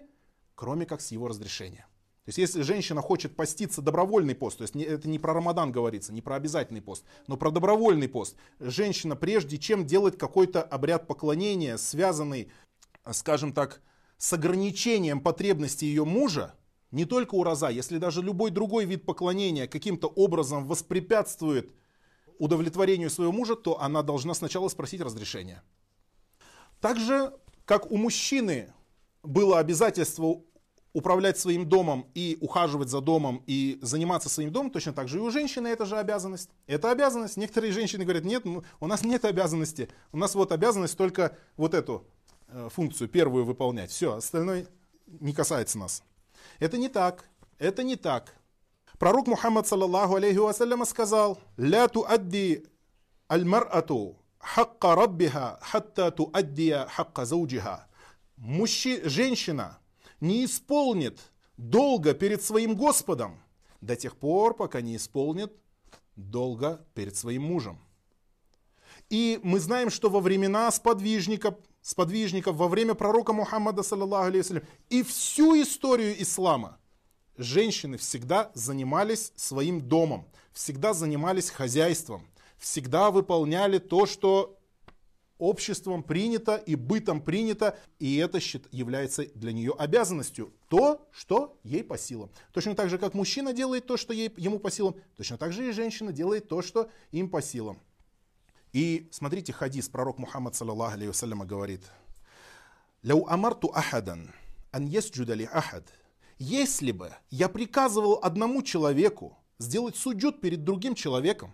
кроме 0.55 0.85
как 0.85 1.01
с 1.01 1.11
его 1.11 1.27
разрешения. 1.27 1.88
То 2.29 2.41
есть 2.41 2.53
если 2.53 2.61
женщина 2.61 3.01
хочет 3.01 3.35
поститься 3.35 3.81
добровольный 3.81 4.35
пост, 4.35 4.59
то 4.59 4.61
есть 4.61 4.75
это 4.75 5.09
не 5.09 5.17
про 5.17 5.33
Рамадан 5.33 5.71
говорится, 5.71 6.13
не 6.13 6.21
про 6.21 6.35
обязательный 6.35 6.79
пост, 6.79 7.03
но 7.25 7.37
про 7.37 7.49
добровольный 7.49 8.07
пост, 8.07 8.35
женщина 8.59 9.15
прежде 9.15 9.57
чем 9.57 9.87
делать 9.87 10.15
какой-то 10.15 10.61
обряд 10.61 11.07
поклонения, 11.07 11.75
связанный, 11.77 12.51
скажем 13.11 13.51
так, 13.51 13.81
с 14.17 14.31
ограничением 14.31 15.21
потребностей 15.21 15.87
ее 15.87 16.05
мужа, 16.05 16.53
не 16.91 17.05
только 17.05 17.33
ураза, 17.33 17.69
если 17.69 17.97
даже 17.97 18.21
любой 18.21 18.51
другой 18.51 18.85
вид 18.85 19.07
поклонения 19.07 19.65
каким-то 19.67 20.07
образом 20.07 20.67
воспрепятствует 20.67 21.73
удовлетворению 22.37 23.09
своего 23.09 23.31
мужа, 23.31 23.55
то 23.55 23.81
она 23.81 24.03
должна 24.03 24.35
сначала 24.35 24.67
спросить 24.67 25.01
разрешения. 25.01 25.63
Так 26.79 26.99
же, 26.99 27.33
как 27.65 27.91
у 27.91 27.97
мужчины 27.97 28.71
было 29.23 29.57
обязательство 29.57 30.43
управлять 30.93 31.37
своим 31.37 31.67
домом 31.67 32.07
и 32.13 32.37
ухаживать 32.41 32.89
за 32.89 33.01
домом 33.01 33.43
и 33.45 33.77
заниматься 33.81 34.29
своим 34.29 34.51
домом, 34.51 34.71
точно 34.71 34.93
так 34.93 35.07
же 35.07 35.17
и 35.17 35.21
у 35.21 35.29
женщины 35.29 35.67
это 35.67 35.85
же 35.85 35.97
обязанность. 35.97 36.49
Это 36.67 36.91
обязанность. 36.91 37.37
Некоторые 37.37 37.71
женщины 37.71 38.03
говорят, 38.03 38.23
нет, 38.23 38.45
ну, 38.45 38.63
у 38.79 38.87
нас 38.87 39.03
нет 39.03 39.25
обязанности. 39.25 39.89
У 40.11 40.17
нас 40.17 40.35
вот 40.35 40.51
обязанность 40.51 40.97
только 40.97 41.37
вот 41.57 41.73
эту 41.73 42.07
э, 42.47 42.69
функцию 42.71 43.07
первую 43.07 43.45
выполнять. 43.45 43.91
Все, 43.91 44.15
остальное 44.15 44.65
не 45.07 45.33
касается 45.33 45.77
нас. 45.77 46.03
Это 46.59 46.77
не 46.77 46.89
так. 46.89 47.25
Это 47.59 47.83
не 47.83 47.95
так. 47.95 48.33
Пророк 48.97 49.27
Мухаммад, 49.27 49.67
саллаллаху 49.67 50.15
алейхи 50.15 50.37
вассаляма, 50.37 50.85
сказал, 50.85 51.39
«Ля 51.57 51.87
туадди 51.87 52.65
аль-мар'ату 53.31 54.17
хакка 54.39 54.95
раббиха 54.95 55.59
хатта 55.61 56.11
туаддия 56.11 56.85
хакка 56.87 57.25
зауджиха». 57.25 57.87
Мужчина, 58.35 59.09
женщина 59.09 59.79
не 60.19 60.45
исполнит 60.45 61.19
долго 61.57 62.13
перед 62.13 62.41
своим 62.41 62.75
Господом 62.75 63.39
до 63.81 63.95
тех 63.95 64.15
пор, 64.17 64.55
пока 64.55 64.81
не 64.81 64.95
исполнит 64.95 65.53
долго 66.15 66.85
перед 66.93 67.15
своим 67.15 67.43
мужем. 67.43 67.79
И 69.09 69.39
мы 69.43 69.59
знаем, 69.59 69.89
что 69.89 70.09
во 70.09 70.19
времена 70.19 70.69
сподвижников, 70.71 71.55
сподвижников 71.81 72.55
во 72.55 72.67
время 72.67 72.93
пророка 72.93 73.33
Мухаммада, 73.33 73.81
алейhi 73.81 74.65
и 74.89 75.03
всю 75.03 75.61
историю 75.61 76.21
ислама, 76.21 76.77
женщины 77.37 77.97
всегда 77.97 78.51
занимались 78.53 79.31
своим 79.35 79.81
домом, 79.81 80.27
всегда 80.51 80.93
занимались 80.93 81.49
хозяйством, 81.49 82.27
всегда 82.57 83.09
выполняли 83.09 83.79
то, 83.79 84.05
что 84.05 84.58
обществом 85.39 86.03
принято 86.03 86.57
и 86.57 86.75
бытом 86.75 87.21
принято, 87.21 87.79
и 87.97 88.17
это 88.17 88.39
является 88.71 89.25
для 89.33 89.51
нее 89.51 89.73
обязанностью. 89.77 90.53
То, 90.67 91.07
что 91.11 91.57
ей 91.63 91.83
по 91.83 91.97
силам. 91.97 92.29
Точно 92.53 92.75
так 92.75 92.89
же, 92.89 92.99
как 92.99 93.15
мужчина 93.15 93.53
делает 93.53 93.87
то, 93.87 93.97
что 93.97 94.13
ей, 94.13 94.31
ему 94.37 94.59
по 94.59 94.69
силам, 94.69 94.95
точно 95.17 95.37
так 95.37 95.53
же 95.53 95.67
и 95.67 95.71
женщина 95.71 96.11
делает 96.11 96.47
то, 96.47 96.61
что 96.61 96.91
им 97.11 97.29
по 97.29 97.41
силам. 97.41 97.79
И 98.73 99.07
смотрите, 99.11 99.51
хадис, 99.51 99.89
пророк 99.89 100.19
Мухаммад, 100.19 100.55
саллаллаху 100.55 100.95
алейhi 100.95 101.07
вассаляма, 101.07 101.45
говорит, 101.45 101.81
«Ляу 103.01 103.25
амарту 103.27 103.71
ахадан, 103.73 104.31
ан 104.71 104.85
ясджуда 104.85 105.33
ли 105.33 105.49
ахад». 105.51 105.87
Если 106.37 106.91
бы 106.91 107.13
я 107.31 107.49
приказывал 107.49 108.19
одному 108.21 108.61
человеку 108.61 109.37
сделать 109.57 109.97
суджуд 109.97 110.39
перед 110.39 110.63
другим 110.63 110.95
человеком, 110.95 111.53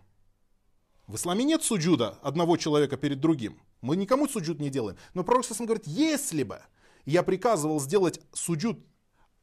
в 1.07 1.15
исламе 1.15 1.43
нет 1.43 1.63
суджуда 1.63 2.19
одного 2.21 2.57
человека 2.57 2.97
перед 2.97 3.19
другим. 3.19 3.61
Мы 3.85 3.97
никому 3.97 4.27
суджуд 4.27 4.59
не 4.59 4.71
делаем. 4.71 4.97
Но 5.13 5.23
пророк 5.23 5.45
сам 5.45 5.67
говорит, 5.67 5.85
если 5.85 6.41
бы 6.41 6.59
я 7.05 7.21
приказывал 7.21 7.79
сделать 7.79 8.19
суджуд, 8.33 8.83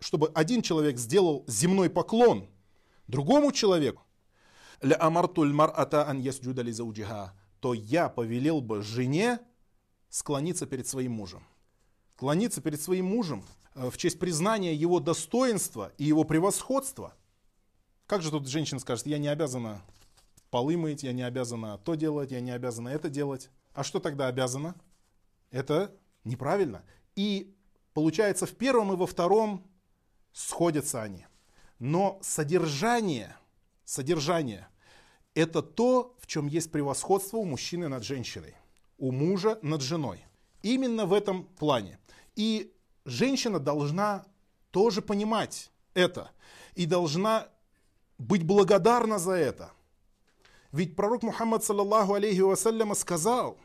чтобы 0.00 0.33
один 0.35 0.62
человек 0.62 0.98
сделал 0.98 1.44
земной 1.46 1.88
поклон 1.88 2.48
другому 3.07 3.52
человеку, 3.52 4.02
то 7.61 7.74
я 7.74 8.09
повелел 8.09 8.61
бы 8.61 8.83
жене 8.83 9.38
склониться 10.09 10.66
перед 10.66 10.88
своим 10.88 11.12
мужем. 11.12 11.46
Склониться 12.16 12.61
перед 12.61 12.81
своим 12.81 13.05
мужем 13.07 13.44
э, 13.76 13.90
в 13.90 13.96
честь 13.96 14.18
признания 14.18 14.74
его 14.74 14.98
достоинства 14.98 15.92
и 15.98 16.05
его 16.05 16.24
превосходства. 16.24 17.14
Как 18.07 18.22
же 18.22 18.33
тут 18.33 18.48
женщина 18.48 18.81
скажет, 18.81 19.07
я 19.07 19.18
не 19.18 19.28
обязана 19.28 19.83
полы 20.50 20.76
мыть, 20.76 21.05
я 21.05 21.12
не 21.12 21.22
обязана 21.22 21.78
то 21.78 21.94
делать, 21.94 22.33
я 22.33 22.40
не 22.40 22.50
обязана 22.50 22.88
это 22.88 23.09
делать. 23.09 23.48
А 23.74 23.82
что 23.82 24.00
тогда 24.00 24.26
обязана? 24.28 24.74
Это 25.50 25.94
неправильно. 26.24 26.85
И 27.16 27.54
получается, 27.94 28.46
в 28.46 28.54
первом 28.54 28.92
и 28.92 28.96
во 28.96 29.06
втором 29.06 29.66
сходятся 30.32 31.02
они. 31.02 31.26
Но 31.78 32.18
содержание, 32.22 33.37
содержание– 33.85 34.68
это 35.35 35.62
то, 35.62 36.14
в 36.20 36.26
чем 36.26 36.46
есть 36.46 36.70
превосходство 36.70 37.38
у 37.38 37.44
мужчины 37.44 37.88
над 37.88 38.04
женщиной, 38.04 38.54
у 38.98 39.11
мужа 39.11 39.58
над 39.62 39.80
женой. 39.80 40.24
Именно 40.62 41.06
в 41.06 41.12
этом 41.12 41.44
плане. 41.44 41.98
И 42.37 42.72
женщина 43.04 43.58
должна 43.58 44.26
тоже 44.70 45.02
понимать 45.02 45.70
это 45.94 46.30
и 46.74 46.87
должна 46.87 47.48
быть 48.18 48.44
благодарна 48.44 49.18
за 49.18 49.32
это– 49.32 49.72
ведь 50.72 50.96
пророк 50.96 51.22
Мухаммад, 51.22 51.62
саллаллаху 51.62 52.14
алейхи 52.14 52.40
вассаляма, 52.40 52.94
сказал, 52.94 53.58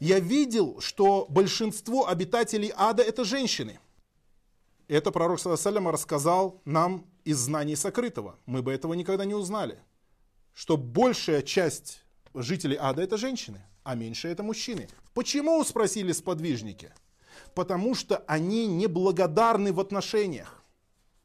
я 0.00 0.18
видел, 0.18 0.80
что 0.80 1.26
большинство 1.28 2.08
обитателей 2.08 2.72
ада 2.74 3.02
это 3.02 3.24
женщины. 3.24 3.78
Это 4.88 5.12
пророк, 5.12 5.38
саллаллаху 5.38 5.90
рассказал 5.90 6.62
нам 6.64 7.06
из 7.24 7.36
знаний 7.36 7.76
сокрытого. 7.76 8.38
Мы 8.46 8.62
бы 8.62 8.72
этого 8.72 8.94
никогда 8.94 9.26
не 9.26 9.34
узнали. 9.34 9.78
Что 10.54 10.76
большая 10.76 11.42
часть 11.42 12.02
жителей 12.34 12.76
ада 12.80 13.02
это 13.02 13.18
женщины, 13.18 13.62
а 13.84 13.94
меньшая 13.94 14.32
это 14.32 14.42
мужчины. 14.42 14.88
Почему, 15.14 15.62
спросили 15.64 16.12
сподвижники? 16.12 16.92
Потому 17.54 17.94
что 17.94 18.24
они 18.26 18.66
неблагодарны 18.66 19.72
в 19.72 19.80
отношениях. 19.80 20.64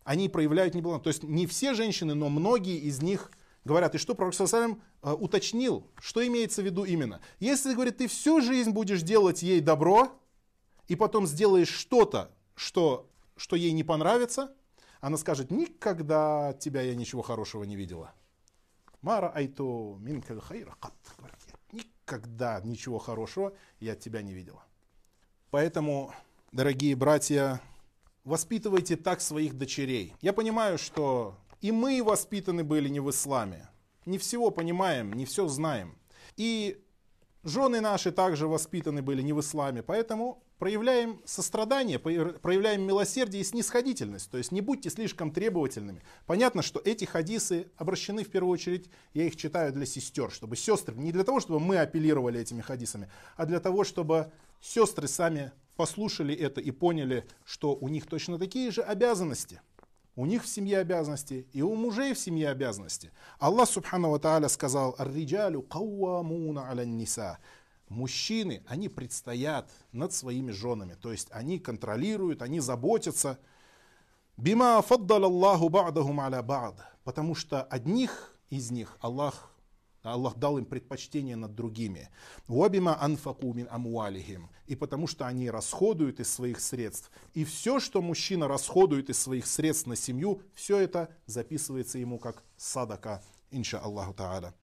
Они 0.03 0.29
проявляют 0.29 0.75
неблагодарность. 0.75 1.21
То 1.21 1.25
есть 1.25 1.33
не 1.35 1.47
все 1.47 1.73
женщины, 1.73 2.13
но 2.13 2.29
многие 2.29 2.77
из 2.77 3.01
них– 3.01 3.31
говорят, 3.65 3.95
и 3.95 3.97
что 3.97 4.15
пророк 4.15 4.33
Сасалям 4.33 4.81
э, 5.01 5.11
уточнил, 5.11 5.91
что 5.99 6.25
имеется 6.25 6.61
в 6.61 6.65
виду 6.65 6.85
именно. 6.85 7.19
Если, 7.39 7.73
говорит, 7.73 7.97
ты 7.97 8.07
всю 8.07 8.39
жизнь 8.39 8.71
будешь 8.71 9.01
делать 9.01 9.43
ей 9.43 9.59
добро, 9.59 10.11
и 10.87 10.95
потом 10.95 11.25
сделаешь 11.25 11.69
что-то, 11.69 12.31
что, 12.53 13.09
что 13.35 13.55
ей 13.55 13.71
не 13.71 13.83
понравится, 13.83 14.53
она 15.01 15.17
скажет, 15.17 15.51
никогда 15.51 16.49
от 16.49 16.59
тебя 16.59 16.81
я 16.81 16.95
ничего 16.95 17.23
хорошего 17.23 17.63
не 17.63 17.75
видела. 17.75 18.13
Мара 19.01 19.29
айту 19.29 19.97
минкаль 19.99 20.39
хайра 20.39 20.75
Никогда 21.71 22.61
ничего 22.63 22.99
хорошего 22.99 23.53
я 23.79 23.93
от 23.93 23.99
тебя 23.99 24.21
не 24.21 24.33
видела. 24.33 24.63
Поэтому, 25.49 26.13
дорогие 26.51 26.95
братья, 26.95 27.61
воспитывайте 28.23 28.95
так 28.95 29.21
своих 29.21 29.55
дочерей. 29.55 30.13
Я 30.21 30.33
понимаю, 30.33 30.77
что 30.77 31.37
и 31.65 31.71
мы 31.71 32.03
воспитаны 32.03 32.63
были 32.63 32.89
не 32.89 32.99
в 32.99 33.09
исламе. 33.09 33.69
Не 34.05 34.19
всего 34.19 34.51
понимаем, 34.51 35.13
не 35.13 35.25
все 35.25 35.47
знаем. 35.47 35.97
И 36.37 36.79
жены 37.43 37.81
наши 37.81 38.11
также 38.11 38.47
воспитаны 38.47 39.01
были 39.01 39.23
не 39.23 39.33
в 39.33 39.39
исламе. 39.39 39.81
Поэтому 39.81 40.43
проявляем 40.59 41.23
сострадание, 41.25 41.97
проявляем 41.97 42.83
милосердие 42.83 43.41
и 43.41 43.43
снисходительность. 43.43 44.29
То 44.29 44.37
есть 44.37 44.51
не 44.51 44.61
будьте 44.61 44.91
слишком 44.91 45.31
требовательными. 45.31 46.03
Понятно, 46.27 46.61
что 46.61 46.79
эти 46.85 47.05
хадисы 47.05 47.71
обращены 47.77 48.23
в 48.23 48.29
первую 48.29 48.53
очередь, 48.53 48.87
я 49.15 49.25
их 49.25 49.35
читаю 49.35 49.73
для 49.73 49.87
сестер, 49.87 50.29
чтобы 50.29 50.55
сестры, 50.55 50.95
не 50.95 51.11
для 51.11 51.23
того, 51.23 51.39
чтобы 51.39 51.59
мы 51.59 51.79
апеллировали 51.79 52.39
этими 52.39 52.61
хадисами, 52.61 53.09
а 53.37 53.47
для 53.47 53.59
того, 53.59 53.83
чтобы 53.83 54.31
сестры 54.61 55.07
сами 55.07 55.51
послушали 55.75 56.35
это 56.35 56.61
и 56.61 56.69
поняли, 56.69 57.25
что 57.43 57.75
у 57.75 57.89
них 57.89 58.05
точно 58.05 58.37
такие 58.37 58.69
же 58.69 58.83
обязанности. 58.83 59.61
У 60.15 60.25
них 60.25 60.43
в 60.43 60.47
семье 60.47 60.79
обязанности, 60.79 61.47
и 61.51 61.61
у 61.61 61.75
мужей 61.75 62.13
в 62.13 62.19
семье 62.19 62.49
обязанности. 62.49 63.11
Аллах 63.37 63.69
Субхану 63.69 64.11
Ва 64.11 64.19
Тааля 64.19 64.47
сказал, 64.47 64.95
«Ар-риджалю 64.97 65.61
кауамуна 65.61 66.69
аля 66.69 66.85
ниса» 66.85 67.39
мужчины, 67.89 68.63
они 68.67 68.89
предстоят 68.89 69.71
над 69.91 70.13
своими 70.13 70.51
женами. 70.51 70.95
То 70.95 71.11
есть 71.11 71.27
они 71.31 71.59
контролируют, 71.59 72.41
они 72.41 72.59
заботятся. 72.59 73.39
Бима 74.37 74.81
фаддал 74.81 75.25
Аллаху 75.25 75.69
ба'дахум 75.69 76.19
аля 76.19 76.41
ба'д. 76.41 76.75
Потому 77.03 77.35
что 77.35 77.63
одних 77.63 78.35
из 78.49 78.71
них 78.71 78.97
Аллах 79.01 79.51
Аллах 80.05 80.37
дал 80.37 80.57
им 80.57 80.65
предпочтение 80.65 81.35
над 81.35 81.55
другими. 81.55 82.09
Уабима 82.47 83.01
анфаку 83.01 83.53
мин 83.53 83.67
амуалихим. 83.69 84.49
И 84.67 84.75
потому 84.75 85.07
что 85.07 85.27
они 85.27 85.49
расходуют 85.49 86.19
из 86.19 86.31
своих 86.31 86.59
средств. 86.59 87.11
И 87.33 87.43
все, 87.43 87.79
что 87.79 88.01
мужчина 88.01 88.47
расходует 88.47 89.09
из 89.09 89.19
своих 89.19 89.45
средств 89.47 89.87
на 89.87 89.95
семью, 89.95 90.41
все 90.53 90.77
это 90.77 91.09
записывается 91.25 91.97
ему 91.97 92.19
как 92.19 92.43
садака, 92.57 93.21
инша 93.51 93.79
Аллаху 93.79 94.13
та'аля. 94.13 94.53